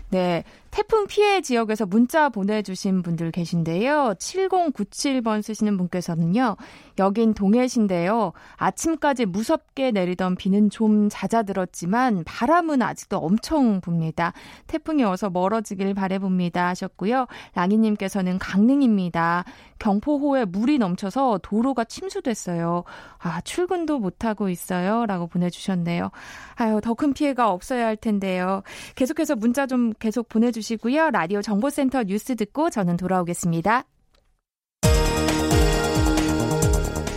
네. 0.10 0.44
태풍 0.78 1.08
피해 1.08 1.42
지역에서 1.42 1.88
문자 1.88 2.30
보내주신 2.30 3.02
분들 3.02 3.32
계신데요. 3.32 4.14
7097번 4.20 5.42
쓰시는 5.42 5.76
분께서는요. 5.76 6.56
여긴 7.00 7.34
동해신데요. 7.34 8.32
아침까지 8.58 9.26
무섭게 9.26 9.90
내리던 9.90 10.36
비는 10.36 10.70
좀 10.70 11.10
잦아들었지만 11.10 12.24
바람은 12.26 12.84
아직도 12.84 13.18
엄청 13.18 13.82
붑니다. 13.82 14.34
태풍이 14.68 15.04
어서 15.04 15.32
멀어지길 15.32 15.96
바래봅니다 15.96 16.68
하셨고요. 16.68 17.26
랑이님께서는 17.56 18.38
강릉입니다. 18.38 19.46
경포호에 19.80 20.46
물이 20.46 20.78
넘쳐서 20.78 21.40
도로가 21.42 21.86
침수됐어요. 21.86 22.84
아, 23.18 23.42
출근도 23.42 23.98
못하고 24.00 24.50
있어요. 24.50 25.06
라고 25.08 25.26
보내주셨네요. 25.26 26.12
아유, 26.56 26.82
더 26.84 26.94
큰 26.98 27.14
피해가 27.14 27.52
없어야 27.52 27.86
할 27.86 27.96
텐데요. 27.96 28.64
계속해서 28.96 29.36
문자 29.36 29.68
좀 29.68 29.94
계속 30.00 30.30
보내주시 30.30 30.67
고요. 30.76 31.10
라디오 31.12 31.42
정보센터 31.42 32.04
뉴스 32.04 32.36
듣고 32.36 32.70
저는 32.70 32.98
돌아오겠습니다. 32.98 33.86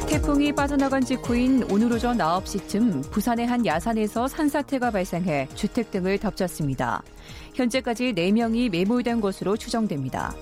태풍이 0.08 0.52
빠져나간 0.52 1.04
직후인 1.04 1.64
오늘 1.70 1.92
오전 1.92 2.18
9시쯤 2.18 3.10
부산의 3.10 3.46
한 3.46 3.64
야산에서 3.64 4.28
산사태가 4.28 4.90
발생해 4.90 5.48
주택 5.54 5.90
등을 5.90 6.18
덮쳤습니다. 6.18 7.02
현재까지 7.54 8.12
4명이 8.14 8.70
매몰된 8.70 9.20
것으로 9.20 9.56
추정됩니다. 9.56 10.34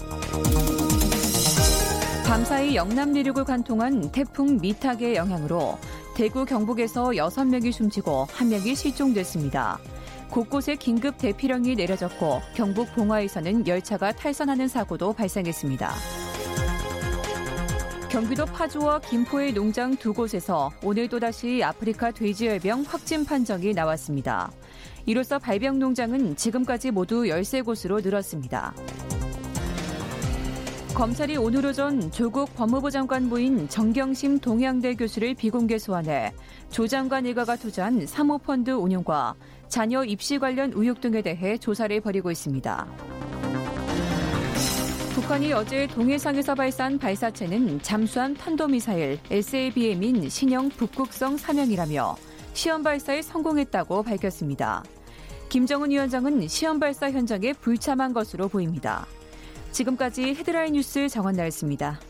밤사이 2.26 2.76
영남 2.76 3.12
내륙을 3.12 3.44
관통한 3.44 4.10
태풍 4.12 4.58
미탁의 4.60 5.14
영향으로 5.16 5.78
대구 6.14 6.44
경북에서 6.44 7.10
6명이 7.10 7.72
숨지고 7.72 8.26
1명이 8.26 8.74
실종됐습니다. 8.74 9.78
곳곳에 10.30 10.76
긴급 10.76 11.18
대피령이 11.18 11.74
내려졌고 11.74 12.40
경북 12.54 12.94
봉화에서는 12.94 13.66
열차가 13.66 14.12
탈선하는 14.12 14.68
사고도 14.68 15.12
발생했습니다. 15.12 15.92
경기도 18.08 18.46
파주와 18.46 19.00
김포의 19.00 19.52
농장 19.52 19.94
두 19.94 20.14
곳에서 20.14 20.70
오늘 20.82 21.08
또다시 21.08 21.62
아프리카 21.62 22.10
돼지열병 22.10 22.84
확진 22.86 23.24
판정이 23.24 23.74
나왔습니다. 23.74 24.50
이로써 25.04 25.38
발병 25.38 25.78
농장은 25.78 26.36
지금까지 26.36 26.90
모두 26.90 27.24
13곳으로 27.24 28.02
늘었습니다. 28.02 28.74
검찰이 30.94 31.36
오늘 31.36 31.64
오전 31.64 32.10
조국 32.10 32.52
법무부 32.56 32.90
장관 32.90 33.28
부인 33.28 33.68
정경심 33.68 34.40
동양대 34.40 34.96
교수를 34.96 35.34
비공개 35.34 35.78
소환해 35.78 36.32
조 36.70 36.88
장관 36.88 37.24
일가가 37.24 37.54
투자한 37.54 38.06
사모펀드 38.06 38.70
운용과 38.70 39.36
자녀 39.68 40.04
입시 40.04 40.38
관련 40.38 40.72
의혹 40.74 41.00
등에 41.00 41.22
대해 41.22 41.58
조사를 41.58 42.00
벌이고 42.00 42.30
있습니다. 42.30 42.86
북한이 45.14 45.52
어제 45.52 45.86
동해상에서 45.88 46.54
발사한 46.54 46.98
발사체는 46.98 47.82
잠수함 47.82 48.34
탄도미사일 48.34 49.18
SABM인 49.30 50.28
신형 50.28 50.70
북극성 50.70 51.36
사명이라며 51.36 52.16
시험 52.54 52.82
발사에 52.82 53.22
성공했다고 53.22 54.04
밝혔습니다. 54.04 54.84
김정은 55.48 55.90
위원장은 55.90 56.46
시험 56.48 56.78
발사 56.78 57.10
현장에 57.10 57.52
불참한 57.52 58.12
것으로 58.12 58.48
보입니다. 58.48 59.06
지금까지 59.72 60.34
헤드라인 60.34 60.74
뉴스 60.74 61.08
정원 61.08 61.36
나였습니다. 61.36 62.00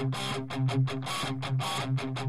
Thank 0.00 0.14
you. 2.02 2.19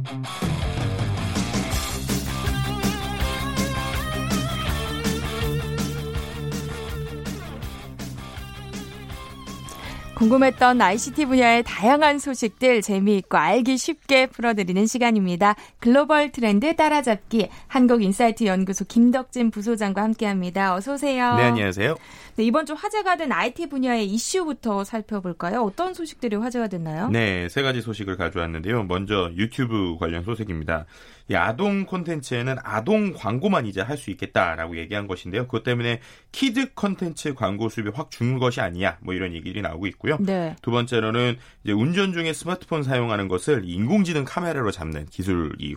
궁금했던 10.22 10.80
ICT 10.80 11.26
분야의 11.26 11.64
다양한 11.64 12.20
소식들 12.20 12.84
재미있고 12.84 13.38
알기 13.38 13.76
쉽게 13.76 14.28
풀어드리는 14.28 14.86
시간입니다. 14.86 15.56
글로벌 15.80 16.32
트렌드 16.32 16.76
따라잡기 16.76 17.50
한국인사이트 17.66 18.46
연구소 18.46 18.86
김덕진 18.86 19.50
부소장과 19.50 20.04
함께합니다. 20.04 20.76
어서 20.76 20.94
오세요. 20.94 21.38
네, 21.38 21.44
안녕하세요. 21.46 21.96
네, 22.36 22.44
이번 22.44 22.68
주 22.68 22.74
화제가 22.74 23.18
된 23.18 23.32
IT 23.32 23.70
분야의 23.70 24.06
이슈부터 24.06 24.84
살펴볼까요? 24.84 25.64
어떤 25.64 25.96
소식들이 25.96 26.36
화제가 26.36 26.68
됐나요? 26.68 27.10
네, 27.10 27.50
세 27.50 27.64
가지 27.64 27.82
소식을 27.82 28.16
가져왔는데요. 28.16 28.84
먼저 28.84 29.32
유튜브 29.36 29.98
관련 30.00 30.24
소식입니다. 30.24 30.86
이 31.32 31.36
아동 31.36 31.86
콘텐츠에는 31.86 32.58
아동 32.62 33.14
광고만 33.14 33.66
이제 33.66 33.80
할 33.80 33.98
수 34.02 34.10
있겠다라고 34.12 34.78
얘기한 34.78 35.08
것인데요. 35.08 35.46
그것 35.46 35.64
때문에 35.64 36.02
키즈 36.32 36.74
콘텐츠 36.74 37.34
광고 37.36 37.70
수입이 37.70 37.92
확 37.94 38.10
준 38.12 38.40
것이 38.40 38.60
아니냐, 38.60 38.98
뭐 39.02 39.14
이런 39.14 39.34
얘기들이 39.34 39.62
나오고 39.62 39.88
있고요. 39.88 40.18
네. 40.20 40.56
두 40.62 40.72
번째로는 40.72 41.38
이제 41.64 41.72
운전 41.72 42.12
중에 42.14 42.34
스마트폰 42.34 42.84
사용하는 42.84 43.28
것을 43.30 43.62
인공지능 43.64 44.26
카메라로 44.26 44.72
잡는 44.72 45.06
기술이 45.06 45.76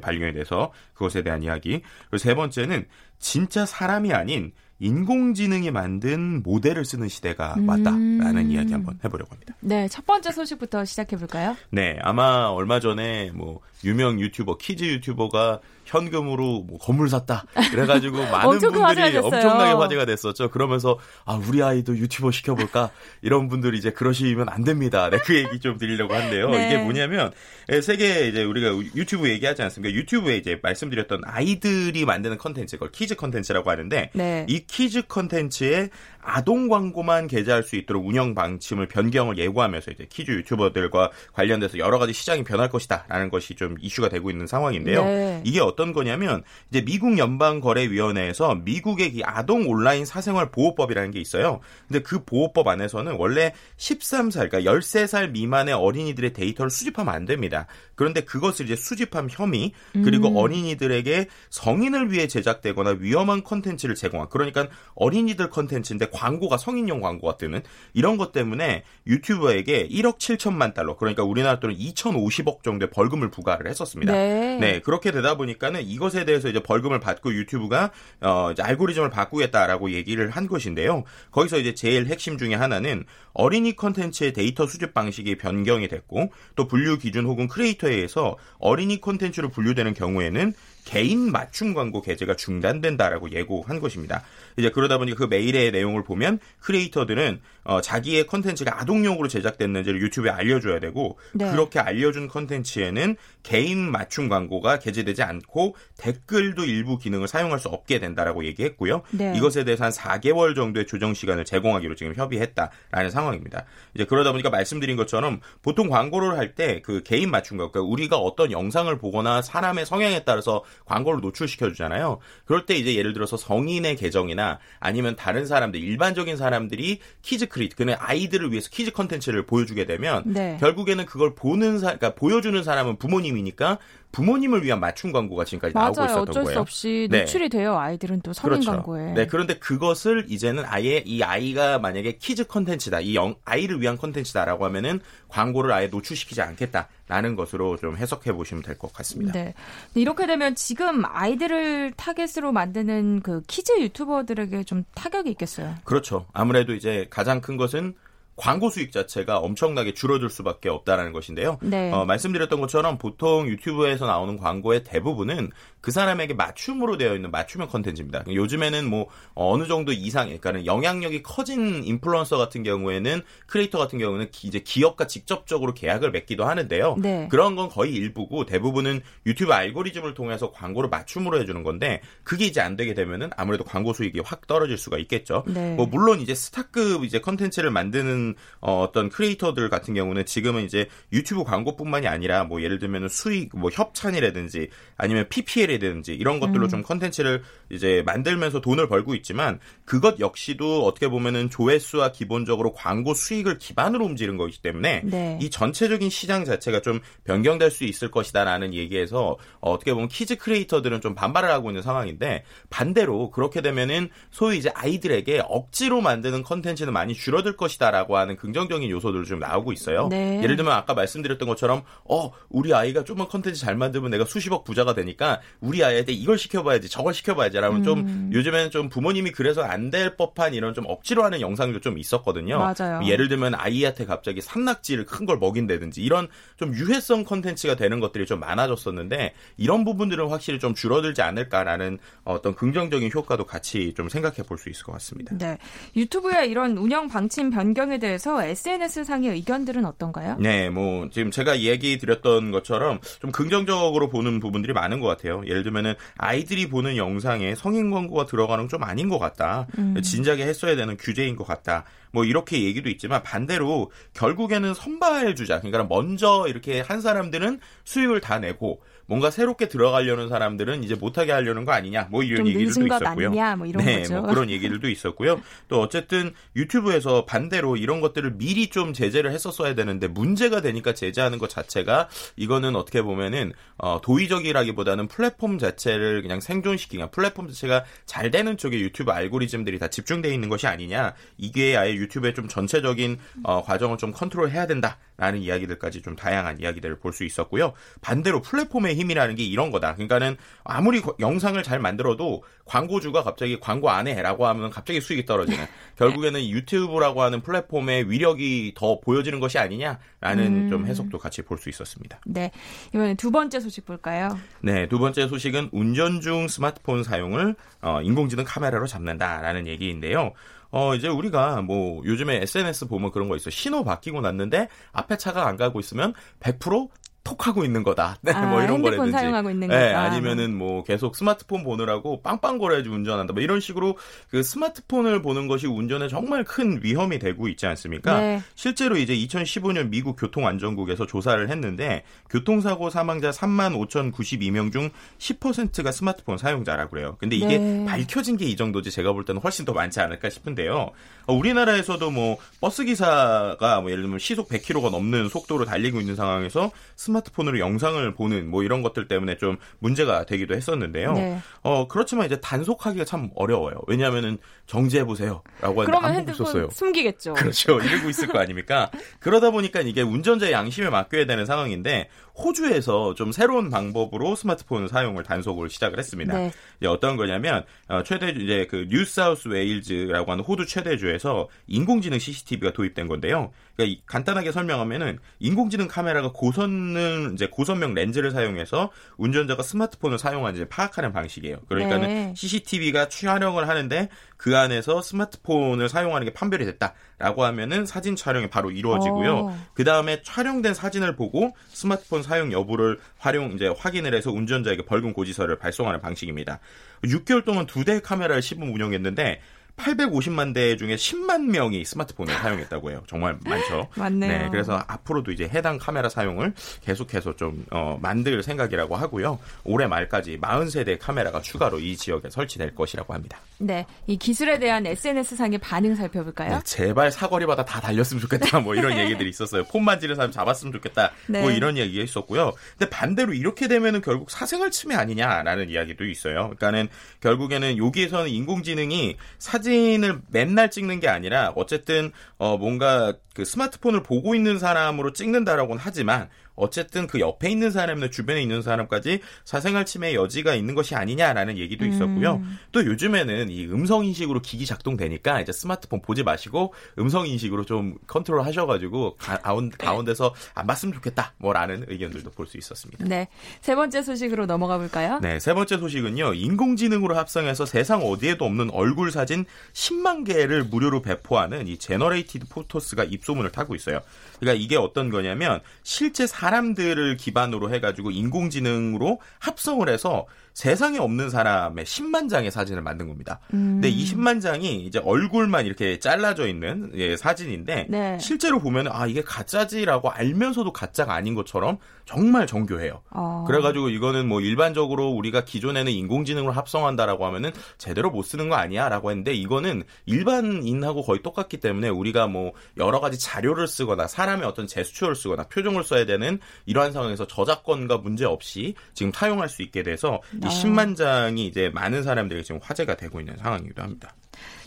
발견이 0.00 0.32
돼서 0.34 0.72
그것에 0.94 1.22
대한 1.22 1.42
이야기. 1.42 1.82
그리고 2.10 2.18
세 2.18 2.34
번째는 2.34 2.86
진짜 3.18 3.66
사람이 3.66 4.12
아닌 4.12 4.52
인공지능이 4.78 5.70
만든 5.70 6.42
모델을 6.42 6.84
쓰는 6.84 7.08
시대가 7.08 7.54
왔다라는 7.66 8.36
음. 8.36 8.50
이야기 8.50 8.72
한번 8.72 8.98
해보려고 9.04 9.30
합니다. 9.32 9.54
네, 9.60 9.86
첫 9.88 10.04
번째 10.04 10.32
소식부터 10.32 10.84
시작해 10.84 11.16
볼까요? 11.16 11.56
네, 11.70 11.98
아마 12.02 12.46
얼마 12.48 12.80
전에 12.80 13.30
뭐 13.32 13.60
유명 13.84 14.20
유튜버 14.20 14.58
키즈 14.58 14.84
유튜버가 14.84 15.60
현금으로 15.84 16.64
뭐 16.66 16.78
건물 16.78 17.08
샀다. 17.08 17.44
그래가지고 17.70 18.18
많은 18.30 18.58
분들이 18.58 19.16
엄청나게 19.18 19.72
화제가 19.72 20.04
됐었죠. 20.06 20.50
그러면서 20.50 20.98
아 21.24 21.34
우리 21.34 21.62
아이도 21.62 21.96
유튜버 21.96 22.30
시켜볼까 22.30 22.90
이런 23.20 23.48
분들이 23.48 23.78
이제 23.78 23.90
그러시면 23.90 24.48
안 24.48 24.64
됩니다. 24.64 25.10
네, 25.10 25.18
그 25.18 25.36
얘기 25.36 25.60
좀 25.60 25.78
드리려고 25.78 26.14
한데요. 26.14 26.50
네. 26.50 26.68
이게 26.68 26.78
뭐냐면 26.78 27.32
예, 27.70 27.80
세계 27.80 28.28
이제 28.28 28.44
우리가 28.44 28.74
유튜브 28.94 29.28
얘기하지 29.28 29.62
않습니까? 29.62 29.94
유튜브에 29.94 30.36
이제 30.36 30.58
말씀드렸던 30.62 31.22
아이들이 31.24 32.04
만드는 32.04 32.38
컨텐츠, 32.38 32.76
그걸 32.76 32.90
키즈 32.90 33.14
컨텐츠라고 33.14 33.70
하는데 33.70 34.10
네. 34.14 34.46
이 34.48 34.60
키즈 34.66 35.02
컨텐츠에 35.02 35.90
아동 36.22 36.68
광고만 36.68 37.26
게재할 37.26 37.62
수 37.62 37.76
있도록 37.76 38.06
운영 38.06 38.34
방침을 38.34 38.86
변경을 38.86 39.38
예고하면서 39.38 39.90
이제 39.90 40.06
키즈 40.08 40.30
유튜버들과 40.30 41.10
관련돼서 41.32 41.78
여러 41.78 41.98
가지 41.98 42.12
시장이 42.12 42.44
변할 42.44 42.68
것이다라는 42.68 43.28
것이 43.28 43.54
좀 43.56 43.76
이슈가 43.80 44.08
되고 44.08 44.30
있는 44.30 44.46
상황인데요. 44.46 45.04
네. 45.04 45.42
이게 45.44 45.60
어떤 45.60 45.92
거냐면 45.92 46.42
이제 46.70 46.82
미국 46.84 47.18
연방 47.18 47.60
거래위원회에서 47.60 48.54
미국의 48.54 49.16
이 49.16 49.22
아동 49.24 49.68
온라인 49.68 50.04
사생활 50.04 50.50
보호법이라는 50.50 51.10
게 51.10 51.20
있어요. 51.20 51.60
근데 51.88 52.00
그 52.00 52.24
보호법 52.24 52.68
안에서는 52.68 53.16
원래 53.18 53.52
13살 53.76 54.48
그러니까 54.48 54.72
13살 54.72 55.32
미만의 55.32 55.74
어린이들의 55.74 56.32
데이터를 56.32 56.70
수집하면 56.70 57.12
안 57.12 57.24
됩니다. 57.24 57.66
그런데 57.96 58.22
그것을 58.22 58.66
이제 58.66 58.76
수집한 58.76 59.28
혐의 59.30 59.72
그리고 59.92 60.28
음. 60.28 60.36
어린이들에게 60.36 61.26
성인을 61.50 62.12
위해 62.12 62.26
제작되거나 62.28 62.96
위험한 63.00 63.42
컨텐츠를 63.42 63.94
제공한 63.96 64.28
그러니까 64.28 64.68
어린이들 64.94 65.50
컨텐츠인데 65.50 66.11
광고가 66.12 66.56
성인용 66.56 67.00
광고가 67.00 67.36
뜨는 67.36 67.62
이런 67.94 68.16
것 68.16 68.32
때문에 68.32 68.84
유튜브에게 69.06 69.88
1억 69.88 70.18
7천만 70.18 70.74
달러 70.74 70.96
그러니까 70.96 71.24
우리나라 71.24 71.58
돈은 71.58 71.76
2,050억 71.76 72.62
정도의 72.62 72.90
벌금을 72.90 73.30
부과를 73.30 73.68
했었습니다. 73.68 74.12
네. 74.12 74.58
네. 74.60 74.80
그렇게 74.80 75.10
되다 75.10 75.36
보니까는 75.36 75.82
이것에 75.82 76.24
대해서 76.24 76.48
이제 76.48 76.60
벌금을 76.60 77.00
받고 77.00 77.32
유튜브가 77.32 77.90
어 78.20 78.50
이제 78.52 78.62
알고리즘을 78.62 79.10
바꾸겠다라고 79.10 79.92
얘기를 79.92 80.30
한 80.30 80.46
것인데요. 80.46 81.04
거기서 81.30 81.58
이제 81.58 81.74
제일 81.74 82.06
핵심 82.06 82.38
중에 82.38 82.54
하나는 82.54 83.04
어린이 83.32 83.74
컨텐츠의 83.74 84.32
데이터 84.32 84.66
수집 84.66 84.94
방식이 84.94 85.36
변경이 85.36 85.88
됐고 85.88 86.32
또 86.56 86.68
분류 86.68 86.98
기준 86.98 87.24
혹은 87.24 87.48
크리에이터에 87.48 87.94
의해서 87.94 88.36
어린이 88.58 89.00
콘텐츠로 89.00 89.48
분류되는 89.48 89.94
경우에는 89.94 90.52
개인 90.84 91.30
맞춤 91.30 91.74
광고 91.74 92.02
게재가 92.02 92.36
중단된다라고 92.36 93.30
예고한 93.30 93.80
것입니다. 93.80 94.22
이제 94.56 94.70
그러다 94.70 94.98
보니까 94.98 95.16
그 95.16 95.24
메일의 95.24 95.70
내용을 95.70 96.04
보면 96.04 96.38
크리에이터들은 96.60 97.40
어, 97.64 97.80
자기의 97.80 98.26
컨텐츠가 98.26 98.80
아동용으로 98.80 99.28
제작됐는지를 99.28 100.00
유튜브에 100.00 100.30
알려줘야 100.30 100.80
되고 100.80 101.18
네. 101.32 101.50
그렇게 101.50 101.78
알려준 101.78 102.28
컨텐츠에는 102.28 103.16
개인 103.42 103.78
맞춤 103.90 104.28
광고가 104.28 104.78
게재되지 104.78 105.22
않고 105.22 105.76
댓글도 105.98 106.64
일부 106.64 106.98
기능을 106.98 107.28
사용할 107.28 107.58
수 107.58 107.68
없게 107.68 107.98
된다라고 107.98 108.44
얘기했고요. 108.44 109.02
네. 109.10 109.32
이것에 109.36 109.64
대해서 109.64 109.84
한 109.84 109.92
4개월 109.92 110.54
정도의 110.54 110.86
조정 110.86 111.14
시간을 111.14 111.44
제공하기로 111.44 111.94
지금 111.94 112.14
협의했다라는 112.14 113.10
상황입니다. 113.10 113.64
이제 113.94 114.04
그러다 114.04 114.32
보니까 114.32 114.50
말씀드린 114.50 114.96
것처럼 114.96 115.40
보통 115.62 115.88
광고를 115.88 116.38
할 116.38 116.52
때 116.54 116.82
그 116.82 117.02
개인 117.02 117.30
맞춤 117.30 117.56
광고, 117.56 117.72
그러니까 117.72 117.90
우리가 117.90 118.16
어떤 118.18 118.50
영상을 118.52 118.96
보거나 118.98 119.40
사람의 119.42 119.86
성향에 119.86 120.24
따라서 120.24 120.62
광고를 120.84 121.20
노출시켜 121.20 121.68
주잖아요. 121.70 122.18
그럴 122.44 122.66
때 122.66 122.74
이제 122.76 122.94
예를 122.94 123.12
들어서 123.14 123.36
성인의 123.36 123.96
계정이나 123.96 124.58
아니면 124.80 125.16
다른 125.16 125.46
사람들 125.46 125.80
일반적인 125.80 126.36
사람들이 126.36 126.98
키즈 127.22 127.46
크리트 127.52 127.76
그는 127.76 127.94
아이들을 127.98 128.50
위해서 128.50 128.68
키즈 128.70 128.90
컨텐츠를 128.90 129.46
보여주게 129.46 129.86
되면 129.86 130.22
네. 130.26 130.56
결국에는 130.58 131.06
그걸 131.06 131.34
보는 131.34 131.78
사 131.78 131.96
그러니까 131.96 132.14
보여주는 132.14 132.60
사람은 132.62 132.96
부모님이니까 132.96 133.78
부모님을 134.12 134.62
위한 134.62 134.78
맞춤 134.78 135.10
광고가 135.10 135.44
지금까지 135.44 135.74
맞아요. 135.74 135.86
나오고 135.92 136.04
있었던 136.04 136.28
어쩔 136.28 136.44
거예요. 136.44 136.54
수 136.54 136.60
없이 136.60 137.08
네. 137.10 137.20
노출이 137.20 137.48
네. 137.48 137.58
돼요. 137.58 137.76
아이들은 137.78 138.20
또 138.20 138.32
성인 138.32 138.50
그렇죠. 138.60 138.70
광고에. 138.72 139.12
네, 139.14 139.26
그런데 139.26 139.58
그것을 139.58 140.26
이제는 140.28 140.64
아예 140.66 141.02
이 141.04 141.22
아이가 141.22 141.78
만약에 141.78 142.18
키즈 142.18 142.44
컨텐츠다, 142.46 143.00
이 143.00 143.14
영, 143.16 143.34
아이를 143.44 143.80
위한 143.80 143.96
컨텐츠다라고 143.96 144.64
하면은 144.66 145.00
광고를 145.28 145.72
아예 145.72 145.86
노출시키지 145.88 146.42
않겠다라는 146.42 147.36
것으로 147.36 147.76
좀 147.78 147.96
해석해 147.96 148.32
보시면 148.32 148.62
될 148.62 148.76
것 148.78 148.92
같습니다. 148.92 149.32
네. 149.32 149.54
이렇게 149.94 150.26
되면 150.26 150.54
지금 150.54 151.04
아이들을 151.06 151.92
타겟으로 151.96 152.52
만드는 152.52 153.20
그 153.22 153.42
키즈 153.46 153.72
유튜버들에게 153.80 154.64
좀 154.64 154.84
타격이 154.94 155.30
있겠어요. 155.30 155.74
그렇죠. 155.84 156.26
아무래도 156.32 156.74
이제 156.74 157.06
가장 157.10 157.40
큰 157.40 157.56
것은 157.56 157.94
광고 158.36 158.70
수익 158.70 158.92
자체가 158.92 159.38
엄청나게 159.38 159.94
줄어들 159.94 160.30
수밖에 160.30 160.68
없다라는 160.68 161.12
것인데요. 161.12 161.58
네. 161.62 161.92
어, 161.92 162.04
말씀드렸던 162.04 162.60
것처럼 162.60 162.98
보통 162.98 163.46
유튜브에서 163.48 164.06
나오는 164.06 164.36
광고의 164.36 164.84
대부분은 164.84 165.50
그 165.80 165.90
사람에게 165.90 166.34
맞춤으로 166.34 166.96
되어 166.96 167.14
있는 167.14 167.30
맞춤형 167.30 167.68
컨텐츠입니다. 167.68 168.24
요즘에는 168.28 168.88
뭐 168.88 169.08
어느 169.34 169.66
정도 169.66 169.92
이상, 169.92 170.26
그러니까는 170.26 170.64
영향력이 170.64 171.22
커진 171.22 171.82
인플루언서 171.84 172.38
같은 172.38 172.62
경우에는 172.62 173.22
크리에이터 173.46 173.78
같은 173.78 173.98
경우는 173.98 174.28
이제 174.44 174.60
기업과 174.60 175.08
직접적으로 175.08 175.74
계약을 175.74 176.12
맺기도 176.12 176.44
하는데요. 176.44 176.96
네. 176.98 177.28
그런 177.30 177.56
건 177.56 177.68
거의 177.68 177.92
일부고 177.92 178.46
대부분은 178.46 179.00
유튜브 179.26 179.52
알고리즘을 179.52 180.14
통해서 180.14 180.52
광고를 180.52 180.88
맞춤으로 180.88 181.40
해주는 181.40 181.62
건데 181.64 182.00
그게 182.22 182.46
이제 182.46 182.60
안 182.60 182.76
되게 182.76 182.94
되면은 182.94 183.30
아무래도 183.36 183.64
광고 183.64 183.92
수익이 183.92 184.20
확 184.20 184.46
떨어질 184.46 184.78
수가 184.78 184.98
있겠죠. 184.98 185.44
네. 185.48 185.74
뭐 185.74 185.86
물론 185.86 186.20
이제 186.20 186.34
스타급 186.34 187.04
이제 187.04 187.20
컨텐츠를 187.20 187.70
만드는 187.70 188.21
어, 188.60 188.82
어떤 188.82 189.08
크리에이터들 189.08 189.68
같은 189.68 189.94
경우는 189.94 190.26
지금은 190.26 190.64
이제 190.64 190.88
유튜브 191.12 191.44
광고뿐만이 191.44 192.06
아니라 192.06 192.44
뭐 192.44 192.62
예를 192.62 192.78
들면 192.78 193.08
수익 193.08 193.56
뭐 193.56 193.70
협찬이라든지 193.70 194.68
아니면 194.96 195.28
PPL이라든지 195.28 196.14
이런 196.14 196.40
것들로 196.40 196.66
음. 196.66 196.68
좀 196.68 196.82
컨텐츠를 196.82 197.42
이제 197.70 198.02
만들면서 198.06 198.60
돈을 198.60 198.88
벌고 198.88 199.14
있지만 199.16 199.58
그것 199.84 200.20
역시도 200.20 200.84
어떻게 200.84 201.08
보면은 201.08 201.50
조회수와 201.50 202.12
기본적으로 202.12 202.72
광고 202.72 203.14
수익을 203.14 203.58
기반으로 203.58 204.04
움직이는 204.04 204.36
거기 204.36 204.60
때문에 204.60 205.02
네. 205.04 205.38
이 205.40 205.50
전체적인 205.50 206.10
시장 206.10 206.44
자체가 206.44 206.80
좀 206.80 207.00
변경될 207.24 207.70
수 207.70 207.84
있을 207.84 208.10
것이다라는 208.10 208.74
얘기에서 208.74 209.36
어떻게 209.60 209.92
보면 209.92 210.08
키즈 210.08 210.36
크리에이터들은 210.36 211.00
좀 211.00 211.14
반발을 211.14 211.50
하고 211.50 211.70
있는 211.70 211.82
상황인데 211.82 212.44
반대로 212.70 213.30
그렇게 213.30 213.60
되면은 213.60 214.10
소위 214.30 214.58
이제 214.58 214.70
아이들에게 214.74 215.42
억지로 215.48 216.00
만드는 216.00 216.42
컨텐츠는 216.42 216.92
많이 216.92 217.14
줄어들 217.14 217.56
것이다라고 217.56 218.11
하는 218.16 218.36
긍정적인 218.36 218.88
요소들을 218.90 219.24
좀 219.24 219.38
나오고 219.38 219.72
있어요. 219.72 220.08
네. 220.08 220.42
예를 220.42 220.56
들면 220.56 220.72
아까 220.72 220.94
말씀드렸던 220.94 221.48
것처럼 221.48 221.82
어 222.04 222.32
우리 222.48 222.74
아이가 222.74 223.04
좀만 223.04 223.28
컨텐츠 223.28 223.60
잘 223.60 223.76
만들면 223.76 224.10
내가 224.10 224.24
수십억 224.24 224.64
부자가 224.64 224.94
되니까 224.94 225.40
우리 225.60 225.84
아이한테 225.84 226.12
이걸 226.12 226.38
시켜봐야지 226.38 226.88
저걸 226.88 227.14
시켜봐야지라면 227.14 227.80
음. 227.80 227.84
좀 227.84 228.30
요즘에는 228.32 228.70
좀 228.70 228.88
부모님이 228.88 229.32
그래서 229.32 229.62
안 229.62 229.92
될 229.92 230.16
법한 230.16 230.54
이런 230.54 230.72
좀 230.72 230.84
억지로 230.86 231.22
하는 231.22 231.40
영상도 231.42 231.80
좀 231.80 231.98
있었거든요. 231.98 232.58
맞아요. 232.58 233.06
예를 233.06 233.28
들면 233.28 233.54
아이한테 233.54 234.06
갑자기 234.06 234.40
산낙지를 234.40 235.04
큰 235.06 235.22
걸 235.26 235.38
먹인다든지 235.38 236.02
이런 236.02 236.26
좀 236.56 236.74
유해성 236.74 237.24
컨텐츠가 237.24 237.76
되는 237.76 238.00
것들이 238.00 238.26
좀 238.26 238.40
많아졌었는데 238.40 239.34
이런 239.56 239.84
부분들은 239.84 240.28
확실히 240.28 240.58
좀 240.58 240.74
줄어들지 240.74 241.22
않을까라는 241.22 241.98
어떤 242.24 242.54
긍정적인 242.54 243.10
효과도 243.14 243.44
같이 243.44 243.92
좀 243.96 244.08
생각해 244.08 244.42
볼 244.48 244.58
수 244.58 244.68
있을 244.68 244.84
것 244.84 244.92
같습니다. 244.92 245.36
네. 245.38 245.58
유튜브의 245.96 246.48
이런 246.50 246.76
운영 246.76 247.08
방침 247.08 247.50
변경에 247.50 247.98
대해서 248.02 248.44
SNS 248.44 249.04
상의 249.04 249.30
의견들은 249.30 249.84
어떤가요? 249.84 250.36
네, 250.40 250.68
뭐 250.68 251.08
지금 251.10 251.30
제가 251.30 251.60
얘기 251.60 251.98
드렸던 251.98 252.50
것처럼 252.50 252.98
좀 253.20 253.30
긍정적으로 253.30 254.08
보는 254.08 254.40
부분들이 254.40 254.72
많은 254.72 254.98
것 254.98 255.06
같아요. 255.06 255.42
예를 255.46 255.62
들면은 255.62 255.94
아이들이 256.18 256.68
보는 256.68 256.96
영상에 256.96 257.54
성인 257.54 257.90
광고가 257.90 258.26
들어가는 258.26 258.66
건 258.66 258.72
좀 258.72 258.82
아닌 258.84 259.10
것 259.10 259.18
같다. 259.18 259.66
음. 259.76 260.00
진작에 260.00 260.42
했어야 260.46 260.74
되는 260.76 260.96
규제인 260.96 261.36
것 261.36 261.46
같다. 261.46 261.84
뭐 262.10 262.24
이렇게 262.24 262.62
얘기도 262.62 262.88
있지만 262.88 263.22
반대로 263.22 263.90
결국에는 264.14 264.72
선발 264.72 265.34
주자, 265.34 265.60
그러니까 265.60 265.84
먼저 265.84 266.46
이렇게 266.48 266.80
한 266.80 267.02
사람들은 267.02 267.60
수익을 267.84 268.22
다 268.22 268.38
내고 268.38 268.80
뭔가 269.12 269.30
새롭게 269.30 269.68
들어가려는 269.68 270.30
사람들은 270.30 270.84
이제 270.84 270.94
못하게 270.94 271.32
하려는 271.32 271.66
거 271.66 271.72
아니냐 271.72 272.08
뭐 272.10 272.22
이런 272.22 272.46
얘기들도 272.46 272.86
있었고요. 272.86 273.26
아니냐, 273.26 273.56
뭐 273.56 273.66
이런 273.66 273.84
네, 273.84 273.98
거죠. 273.98 274.22
뭐 274.22 274.30
그런 274.30 274.48
얘기들도 274.48 274.88
있었고요. 274.88 275.42
또 275.68 275.82
어쨌든 275.82 276.32
유튜브에서 276.56 277.26
반대로 277.26 277.76
이런 277.76 278.00
것들을 278.00 278.38
미리 278.38 278.68
좀 278.68 278.94
제재를 278.94 279.32
했었어야 279.32 279.74
되는데 279.74 280.08
문제가 280.08 280.62
되니까 280.62 280.94
제재하는 280.94 281.36
것 281.36 281.50
자체가 281.50 282.08
이거는 282.36 282.74
어떻게 282.74 283.02
보면은 283.02 283.52
어, 283.76 284.00
도의적이라기보다는 284.02 285.08
플랫폼 285.08 285.58
자체를 285.58 286.22
그냥 286.22 286.40
생존시키는 286.40 287.10
플랫폼 287.10 287.48
자체가 287.48 287.84
잘 288.06 288.30
되는 288.30 288.56
쪽에 288.56 288.80
유튜브 288.80 289.10
알고리즘들이 289.10 289.78
다 289.78 289.88
집중돼 289.88 290.32
있는 290.32 290.48
것이 290.48 290.66
아니냐 290.66 291.12
이게 291.36 291.76
아예 291.76 291.92
유튜브의 291.92 292.32
좀 292.32 292.48
전체적인 292.48 293.18
어, 293.42 293.62
과정을 293.62 293.98
좀 293.98 294.12
컨트롤해야 294.12 294.66
된다라는 294.66 295.40
이야기들까지 295.42 296.00
좀 296.00 296.16
다양한 296.16 296.60
이야기들을 296.60 296.96
볼 296.98 297.12
수 297.12 297.24
있었고요. 297.24 297.74
반대로 298.00 298.40
플랫폼의 298.40 298.92
광고의 298.92 298.96
힘이라는 299.02 299.34
게 299.36 299.44
이런 299.44 299.70
거다. 299.70 299.94
그러니까는 299.94 300.36
아무리 300.64 301.02
영상을 301.20 301.60
잘 301.62 301.78
만들어도 301.78 302.42
광고주가 302.64 303.22
갑자기 303.22 303.58
광고 303.58 303.90
안 303.90 304.06
해라고 304.06 304.46
하면 304.46 304.70
갑자기 304.70 305.00
수익이 305.00 305.26
떨어지는. 305.26 305.64
결국에는 305.96 306.40
유튜브라고 306.48 307.22
하는 307.22 307.40
플랫폼의 307.40 308.10
위력이 308.10 308.72
더 308.76 309.00
보여지는 309.00 309.40
것이 309.40 309.58
아니냐라는 309.58 310.46
음. 310.46 310.70
좀 310.70 310.86
해석도 310.86 311.18
같이 311.18 311.42
볼 311.42 311.62
수 311.62 311.68
있었습니다. 311.68 312.18
네. 312.26 312.50
이번에 312.92 313.14
두 313.14 313.30
번째 313.30 313.60
소식 313.60 313.86
볼까요? 313.86 314.36
네. 314.60 314.88
두 314.88 314.98
번째 314.98 315.28
소식은 315.28 315.68
운전 315.72 316.20
중 316.20 316.48
스마트폰 316.48 317.04
사용을 317.04 317.54
어, 317.82 318.00
인공지능 318.02 318.44
카메라로 318.44 318.86
잡는다라는 318.88 319.68
얘기인데요. 319.68 320.32
어, 320.72 320.94
이제 320.94 321.06
우리가 321.06 321.60
뭐 321.62 322.02
요즘에 322.04 322.36
SNS 322.42 322.88
보면 322.88 323.12
그런 323.12 323.28
거 323.28 323.36
있어. 323.36 323.50
신호 323.50 323.84
바뀌고 323.84 324.22
났는데 324.22 324.68
앞에 324.92 325.18
차가 325.18 325.46
안 325.46 325.56
가고 325.56 325.78
있으면 325.78 326.14
100% 326.40 326.88
톡하고 327.24 327.64
있는 327.64 327.82
거다. 327.82 328.18
네, 328.22 328.32
아, 328.32 328.46
뭐 328.46 328.62
이런 328.62 328.80
거라든지. 328.82 329.10
사용하고 329.12 329.50
있는 329.50 329.68
네, 329.68 329.88
거다. 329.88 330.02
아니면은 330.02 330.54
뭐 330.54 330.84
계속 330.84 331.16
스마트폰 331.16 331.64
보느라고 331.64 332.22
빵빵거려야지 332.22 332.88
운전한다. 332.88 333.32
뭐 333.32 333.42
이런 333.42 333.58
식으로 333.60 333.96
그 334.30 334.42
스마트폰을 334.42 335.22
보는 335.22 335.48
것이 335.48 335.66
운전에 335.66 336.08
정말 336.08 336.44
큰 336.44 336.80
위험이 336.82 337.18
되고 337.18 337.48
있지 337.48 337.66
않습니까? 337.66 338.20
네. 338.20 338.42
실제로 338.54 338.96
이제 338.96 339.14
2015년 339.16 339.88
미국 339.88 340.16
교통안전국에서 340.16 341.06
조사를 341.06 341.48
했는데 341.50 342.04
교통사고 342.30 342.90
사망자 342.90 343.30
3만 343.30 343.74
5,092명 343.88 344.72
중 344.72 344.90
10%가 345.18 345.90
스마트폰 345.90 346.38
사용자라고 346.38 346.90
그래요. 346.90 347.16
근데 347.18 347.36
이게 347.36 347.58
네. 347.58 347.84
밝혀진 347.86 348.36
게 348.36 348.52
이 348.52 348.56
정도지 348.56 348.90
제가 348.90 349.12
볼 349.12 349.24
때는 349.24 349.40
훨씬 349.40 349.64
더 349.64 349.72
많지 349.72 350.00
않을까 350.00 350.28
싶은데요. 350.28 350.90
어, 351.26 351.32
우리나라에서도 351.32 352.10
뭐 352.10 352.36
버스 352.60 352.84
기사가 352.84 353.80
뭐 353.80 353.90
예를 353.90 354.02
들면 354.02 354.18
시속 354.18 354.48
100km가 354.48 354.90
넘는 354.90 355.28
속도로 355.28 355.64
달리고 355.64 356.00
있는 356.00 356.16
상황에서 356.16 356.70
스마트폰 356.96 357.11
으로 357.48 357.58
영상을 357.58 358.14
보는 358.14 358.48
뭐 358.48 358.62
이런 358.62 358.82
것들 358.82 359.08
때문에 359.08 359.36
좀 359.36 359.56
문제가 359.78 360.24
되기도 360.24 360.54
했었는데요. 360.54 361.12
네. 361.14 361.38
어 361.62 361.88
그렇지만 361.88 362.26
이제 362.26 362.40
단속하기가 362.40 363.04
참 363.04 363.30
어려워요. 363.34 363.82
왜냐하면은 363.86 364.38
정지해 364.66 365.04
보세요라고 365.04 365.82
하는데 365.82 366.06
안 366.06 366.24
보고 366.24 366.30
있었어요. 366.30 366.70
숨기겠죠. 366.70 367.34
그렇죠. 367.34 367.80
이러고 367.80 368.08
있을 368.10 368.28
거 368.28 368.38
아닙니까? 368.38 368.90
그러다 369.18 369.50
보니까 369.50 369.80
이게 369.80 370.02
운전자의 370.02 370.52
양심에 370.52 370.88
맡겨야 370.90 371.26
되는 371.26 371.46
상황인데 371.46 372.08
호주에서 372.34 373.14
좀 373.14 373.32
새로운 373.32 373.70
방법으로 373.70 374.34
스마트폰 374.34 374.88
사용을 374.88 375.22
단속을 375.22 375.68
시작을 375.68 375.98
했습니다. 375.98 376.34
네. 376.34 376.52
어떤 376.86 377.16
거냐면 377.16 377.64
어, 377.88 378.02
최대 378.02 378.30
이제 378.30 378.66
그 378.70 378.86
뉴사우스 378.88 379.48
웨일즈라고 379.48 380.32
하는 380.32 380.44
호주 380.44 380.66
최대주에서 380.66 381.48
인공지능 381.66 382.18
CCTV가 382.18 382.72
도입된 382.72 383.08
건데요. 383.08 383.52
그러니까 383.76 384.02
간단하게 384.06 384.52
설명하면은 384.52 385.18
인공지능 385.40 385.88
카메라가 385.88 386.32
고선 386.32 386.96
능 387.02 387.32
이제 387.34 387.46
고선명 387.46 387.94
렌즈를 387.94 388.30
사용해서 388.30 388.90
운전자가 389.16 389.62
스마트폰을 389.62 390.18
사용하는지 390.18 390.66
파악하는 390.68 391.12
방식이에요. 391.12 391.58
그러니까는 391.68 392.08
네. 392.08 392.32
CCTV가 392.36 393.08
촬영을 393.08 393.68
하는데 393.68 394.08
그 394.36 394.56
안에서 394.56 395.02
스마트폰을 395.02 395.88
사용하는 395.88 396.26
게 396.26 396.32
판별이 396.32 396.64
됐다라고 396.64 397.44
하면은 397.44 397.86
사진 397.86 398.16
촬영이 398.16 398.48
바로 398.50 398.70
이루어지고요. 398.70 399.56
그 399.74 399.84
다음에 399.84 400.22
촬영된 400.22 400.74
사진을 400.74 401.16
보고 401.16 401.54
스마트폰 401.68 402.22
사용 402.22 402.52
여부를 402.52 402.98
활용 403.18 403.52
이제 403.52 403.68
확인을 403.68 404.14
해서 404.14 404.30
운전자에게 404.30 404.84
벌금 404.84 405.12
고지서를 405.12 405.58
발송하는 405.58 406.00
방식입니다. 406.00 406.58
6개월 407.04 407.44
동안 407.44 407.66
두 407.66 407.84
대의 407.84 408.00
카메라를 408.00 408.42
시범 408.42 408.72
운영했는데 408.72 409.40
850만 409.82 410.54
대 410.54 410.76
중에 410.76 410.96
10만 410.96 411.46
명이 411.46 411.84
스마트폰을 411.84 412.34
사용했다고 412.34 412.90
해요. 412.90 413.02
정말 413.08 413.36
많죠. 413.44 413.88
맞네요. 413.96 414.30
네, 414.30 414.48
그래서 414.50 414.82
앞으로도 414.86 415.32
이제 415.32 415.48
해당 415.48 415.78
카메라 415.78 416.08
사용을 416.08 416.52
계속해서 416.84 417.36
좀 417.36 417.64
어, 417.70 417.98
만들 418.00 418.42
생각이라고 418.42 418.96
하고요. 418.96 419.38
올해 419.64 419.86
말까지 419.86 420.38
40세대 420.38 420.98
카메라가 421.00 421.40
추가로 421.40 421.80
이 421.80 421.96
지역에 421.96 422.30
설치될 422.30 422.74
것이라고 422.74 423.14
합니다. 423.14 423.38
네, 423.58 423.86
이 424.06 424.16
기술에 424.16 424.58
대한 424.58 424.86
SNS 424.86 425.36
상의 425.36 425.58
반응 425.58 425.94
살펴볼까요? 425.94 426.50
네, 426.50 426.60
제발 426.64 427.10
사거리마다 427.10 427.64
다 427.64 427.80
달렸으면 427.80 428.20
좋겠다. 428.20 428.60
뭐 428.60 428.74
이런 428.74 428.98
얘기들이 428.98 429.30
있었어요. 429.30 429.64
폰 429.64 429.84
만지는 429.84 430.14
사람 430.16 430.30
잡았으면 430.30 430.72
좋겠다. 430.72 431.12
뭐 431.28 431.38
네. 431.38 431.40
뭐 431.42 431.50
이런 431.50 431.76
이야기가 431.76 432.04
있었고요. 432.04 432.52
근데 432.78 432.90
반대로 432.90 433.32
이렇게 433.32 433.68
되면은 433.68 434.02
결국 434.02 434.30
사생활 434.30 434.70
침해 434.70 434.94
아니냐라는 434.94 435.70
이야기도 435.70 436.04
있어요. 436.04 436.52
그러니까는 436.56 436.88
결국에는 437.20 437.78
여기에서는 437.78 438.28
인공지능이 438.28 439.16
사 439.38 439.58
사진을 439.72 440.20
맨날 440.28 440.70
찍는 440.70 441.00
게 441.00 441.08
아니라 441.08 441.52
어쨌든 441.56 442.12
어 442.36 442.56
뭔가 442.58 443.14
그 443.34 443.44
스마트폰을 443.44 444.02
보고 444.02 444.34
있는 444.34 444.58
사람으로 444.58 445.12
찍는다라고는 445.12 445.80
하지만 445.82 446.28
어쨌든 446.54 447.06
그 447.06 447.18
옆에 447.18 447.50
있는 447.50 447.70
사람이나 447.70 448.10
주변에 448.10 448.42
있는 448.42 448.60
사람까지 448.60 449.20
사생활 449.46 449.86
침해 449.86 450.14
여지가 450.14 450.54
있는 450.54 450.74
것이 450.74 450.94
아니냐라는 450.94 451.56
얘기도 451.56 451.86
있었고요. 451.86 452.34
음. 452.36 452.58
또 452.72 452.84
요즘에는 452.84 453.48
이 453.48 453.64
음성 453.66 454.04
인식으로 454.04 454.42
기기 454.42 454.66
작동되니까 454.66 455.40
이제 455.40 455.50
스마트폰 455.50 456.02
보지 456.02 456.22
마시고 456.24 456.74
음성 456.98 457.26
인식으로 457.26 457.64
좀 457.64 457.94
컨트롤 458.06 458.42
하셔가지고 458.44 459.16
가운, 459.16 459.70
가운데서 459.70 460.34
안 460.54 460.66
봤으면 460.66 460.92
좋겠다 460.94 461.32
뭐라는 461.38 461.86
의견들도 461.88 462.30
볼 462.32 462.46
수 462.46 462.58
있었습니다. 462.58 463.04
네, 463.06 463.28
세 463.62 463.74
번째 463.74 464.02
소식으로 464.02 464.44
넘어가 464.46 464.76
볼까요? 464.76 465.20
네, 465.22 465.38
세 465.40 465.54
번째 465.54 465.78
소식은요. 465.78 466.34
인공지능으로 466.34 467.16
합성해서 467.16 467.64
세상 467.64 468.02
어디에도 468.02 468.44
없는 468.44 468.70
얼굴 468.72 469.10
사진 469.10 469.46
10만 469.72 470.26
개를 470.26 470.64
무료로 470.64 471.00
배포하는 471.02 471.66
이 471.68 471.78
Generated 471.78 472.48
Photos가 472.48 473.04
입 473.04 473.21
소문을 473.22 473.50
타고 473.50 473.74
있어요. 473.74 474.00
그러니까 474.40 474.62
이게 474.62 474.76
어떤 474.76 475.10
거냐면 475.10 475.60
실제 475.82 476.26
사람들을 476.26 477.16
기반으로 477.16 477.72
해가지고 477.72 478.10
인공지능으로 478.10 479.20
합성을 479.38 479.88
해서 479.88 480.26
세상에 480.54 480.98
없는 480.98 481.30
사람의 481.30 481.84
10만 481.84 482.28
장의 482.28 482.50
사진을 482.50 482.82
만든 482.82 483.08
겁니다. 483.08 483.40
음. 483.54 483.80
근데 483.80 483.88
이 483.88 484.04
10만 484.04 484.40
장이 484.40 484.84
이제 484.84 484.98
얼굴만 484.98 485.66
이렇게 485.66 485.98
잘라져 485.98 486.46
있는 486.46 486.90
예, 486.94 487.16
사진인데 487.16 487.86
네. 487.88 488.18
실제로 488.20 488.60
보면 488.60 488.88
아 488.88 489.06
이게 489.06 489.22
가짜지라고 489.22 490.10
알면서도 490.10 490.72
가짜가 490.72 491.14
아닌 491.14 491.34
것처럼 491.34 491.78
정말 492.04 492.46
정교해요. 492.46 493.00
어. 493.10 493.44
그래가지고 493.46 493.88
이거는 493.88 494.28
뭐 494.28 494.40
일반적으로 494.40 495.08
우리가 495.10 495.44
기존에는 495.44 495.90
인공지능으로 495.90 496.52
합성한다라고 496.52 497.24
하면은 497.26 497.52
제대로 497.78 498.10
못 498.10 498.22
쓰는 498.22 498.48
거 498.48 498.56
아니야라고 498.56 499.10
했는데 499.10 499.32
이거는 499.32 499.84
일반인하고 500.06 501.02
거의 501.02 501.22
똑같기 501.22 501.58
때문에 501.58 501.88
우리가 501.88 502.26
뭐 502.26 502.52
여러 502.76 503.00
가지 503.00 503.11
자료를 503.18 503.66
쓰거나 503.68 504.06
사람의 504.06 504.46
어떤 504.46 504.66
제스처를 504.66 505.14
쓰거나 505.14 505.44
표정을 505.44 505.84
써야 505.84 506.04
되는 506.06 506.38
이러한 506.66 506.92
상황에서 506.92 507.26
저작권과 507.26 507.98
문제 507.98 508.24
없이 508.24 508.74
지금 508.94 509.12
사용할 509.12 509.48
수 509.48 509.62
있게 509.62 509.82
돼서 509.82 510.20
이 510.34 510.46
10만 510.46 510.96
장이 510.96 511.46
이제 511.46 511.70
많은 511.74 512.02
사람들이 512.02 512.44
지금 512.44 512.60
화제가 512.62 512.96
되고 512.96 513.20
있는 513.20 513.36
상황이기도 513.36 513.82
합니다. 513.82 514.14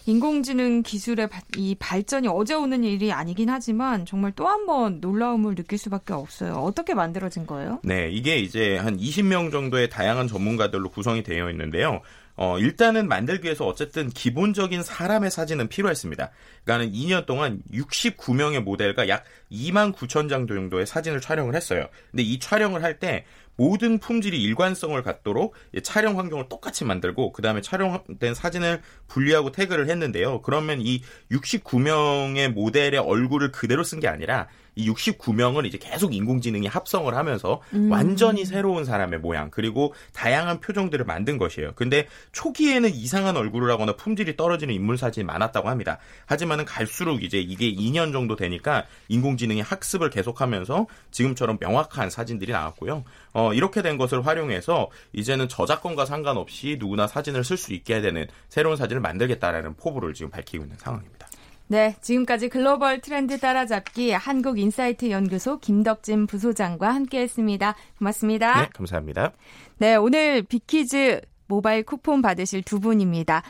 인공지능 0.08 0.84
기술의 0.84 1.30
이 1.58 1.76
발전이 1.80 2.28
어제 2.28 2.54
오는 2.54 2.84
일이 2.84 3.12
아니긴 3.12 3.50
하지만 3.50 4.06
정말 4.06 4.32
또 4.34 4.46
한 4.46 4.66
번 4.68 5.00
놀라움을 5.02 5.56
느낄 5.56 5.78
수밖에 5.80 6.14
없어요. 6.14 6.54
어떻게 6.54 6.94
만들어진 6.94 7.46
거예요? 7.48 7.80
네, 7.84 8.10
이게 8.12 8.38
이제 8.38 8.78
한 8.78 8.98
20명 8.98 9.52
정도의 9.52 9.90
다양한 9.90 10.28
전문가들로 10.28 10.90
구성이 10.90 11.24
되어 11.24 11.50
있는데요. 11.50 12.02
어, 12.38 12.60
일단은 12.60 13.08
만들기 13.08 13.46
위해서 13.46 13.66
어쨌든 13.66 14.10
기본적인 14.10 14.84
사람의 14.84 15.32
사진은 15.32 15.70
필요했습니다. 15.70 16.32
그러니까는 16.64 16.94
2년 16.94 17.26
동안 17.26 17.62
69명의 17.72 18.62
모델과 18.62 19.08
약 19.08 19.24
2만 19.52 19.94
9천 19.94 20.30
장 20.30 20.48
정도의 20.48 20.86
사진을 20.86 21.22
촬영을 21.22 21.56
했어요. 21.56 21.88
근데 22.12 22.24
이 22.24 22.40
촬영을 22.40 22.84
할 22.84 22.96
때 23.00 23.26
모든 23.58 24.00
품질이 24.00 24.42
일관성을 24.42 25.02
갖도록 25.02 25.56
촬영 25.84 26.18
환경을 26.20 26.50
똑같이 26.50 26.86
만들고 26.86 27.32
그 27.32 27.42
다음에 27.42 27.62
촬영된 27.62 28.34
사진을 28.34 28.82
분리하고 29.08 29.52
태그를 29.52 29.90
했는데요. 29.90 30.42
그러면 30.42 30.82
이 30.82 31.02
69명의 31.32 32.50
모델의 32.50 33.00
얼굴을 33.00 33.52
그대로 33.52 33.84
쓴 33.84 34.00
게 34.00 34.08
아니라 34.08 34.48
이 34.76 34.90
69명을 34.90 35.66
이제 35.66 35.78
계속 35.78 36.14
인공지능이 36.14 36.68
합성을 36.68 37.14
하면서 37.14 37.62
음. 37.74 37.92
완전히 37.92 38.46
새로운 38.46 38.86
사람의 38.86 39.20
모양 39.20 39.50
그리고 39.50 39.94
다양한 40.14 40.60
표정들을 40.60 41.06
만든 41.06 41.38
것이에요. 41.38 41.72
근데 41.76 42.08
초기에는 42.34 42.90
이상한 42.94 43.38
얼굴을 43.38 43.72
하거나 43.72 43.96
품질이 43.96 44.36
떨어지는 44.36 44.74
인물 44.74 44.98
사진이 44.98 45.26
많았다고 45.26 45.70
합니다. 45.70 45.98
하지만은 46.26 46.66
갈수록 46.66 47.24
이제 47.24 47.40
이게 47.40 47.74
2년 47.74 48.12
정도 48.12 48.36
되니까 48.36 48.86
인공지능이 49.08 49.62
학습을 49.62 50.10
계속하면서 50.10 50.88
지금처럼 51.12 51.58
명확한 51.60 52.10
사진들이 52.10 52.52
나왔고요. 52.52 53.04
어, 53.34 53.54
이렇게 53.54 53.82
된 53.82 53.98
것을 53.98 54.26
활용해서 54.26 54.90
이제는 55.14 55.48
저작권과 55.48 56.06
상관없이 56.06 56.78
누구나 56.80 57.08
사진을 57.08 57.44
쓸 57.44 57.58
수 57.58 57.74
있게 57.74 58.02
되는 58.02 58.28
새로운 58.50 58.78
사진을 58.78 59.02
만들겠다라는 59.02 59.76
포부를 59.76 60.14
지금 60.14 60.30
밝히고 60.30 60.64
있는 60.64 60.78
상황입니다. 60.78 61.28
네, 61.68 61.96
지금까지 62.02 62.50
글로벌 62.50 63.02
트렌드 63.02 63.40
따라잡기 63.40 64.12
한국인사이트 64.12 65.10
연구소 65.10 65.58
김덕진 65.60 66.28
부소장과 66.28 66.94
함께했습니다. 66.94 67.76
고맙습니다. 67.98 68.62
네, 68.62 68.70
감사합니다. 68.74 69.32
네, 69.78 69.96
오늘 69.96 70.44
비키즈 70.44 71.22
모바일 71.48 71.84
쿠폰 71.84 72.22
받으실 72.22 72.62
두 72.62 72.80
분입니다. 72.80 73.42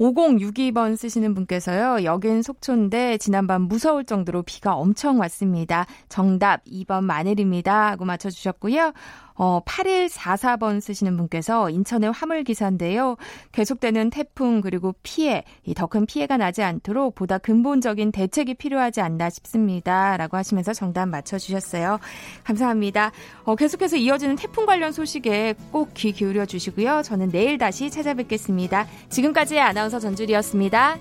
5062번 0.00 0.96
쓰시는 0.96 1.34
분께서요. 1.34 2.04
여긴 2.04 2.42
속초인데 2.42 3.18
지난밤 3.18 3.62
무서울 3.62 4.04
정도로 4.04 4.42
비가 4.42 4.74
엄청 4.74 5.18
왔습니다. 5.20 5.86
정답 6.08 6.64
2번 6.64 7.02
마늘입니다. 7.04 7.90
하고 7.90 8.04
맞춰주셨고요. 8.04 8.92
어, 9.38 9.60
8144번 9.64 10.80
쓰시는 10.80 11.16
분께서 11.16 11.70
인천의 11.70 12.12
화물기사인데요. 12.12 13.16
계속되는 13.52 14.10
태풍 14.10 14.60
그리고 14.60 14.94
피해, 15.02 15.44
더큰 15.74 16.06
피해가 16.06 16.36
나지 16.36 16.62
않도록 16.62 17.14
보다 17.14 17.38
근본적인 17.38 18.12
대책이 18.12 18.54
필요하지 18.54 19.00
않나 19.00 19.30
싶습니다. 19.30 20.16
라고 20.16 20.36
하시면서 20.36 20.72
정답 20.72 21.06
맞춰주셨어요. 21.06 21.98
감사합니다. 22.44 23.12
어, 23.44 23.56
계속해서 23.56 23.96
이어지는 23.96 24.36
태풍 24.36 24.66
관련 24.66 24.92
소식에 24.92 25.54
꼭 25.72 25.88
귀 25.94 26.12
기울여 26.12 26.46
주시고요. 26.46 27.02
저는 27.02 27.30
내일 27.30 27.58
다시 27.58 27.90
찾아뵙겠습니다. 27.90 28.86
지금까지의 29.08 29.60
아나운서 29.60 29.98
전주리였습니다. 29.98 30.98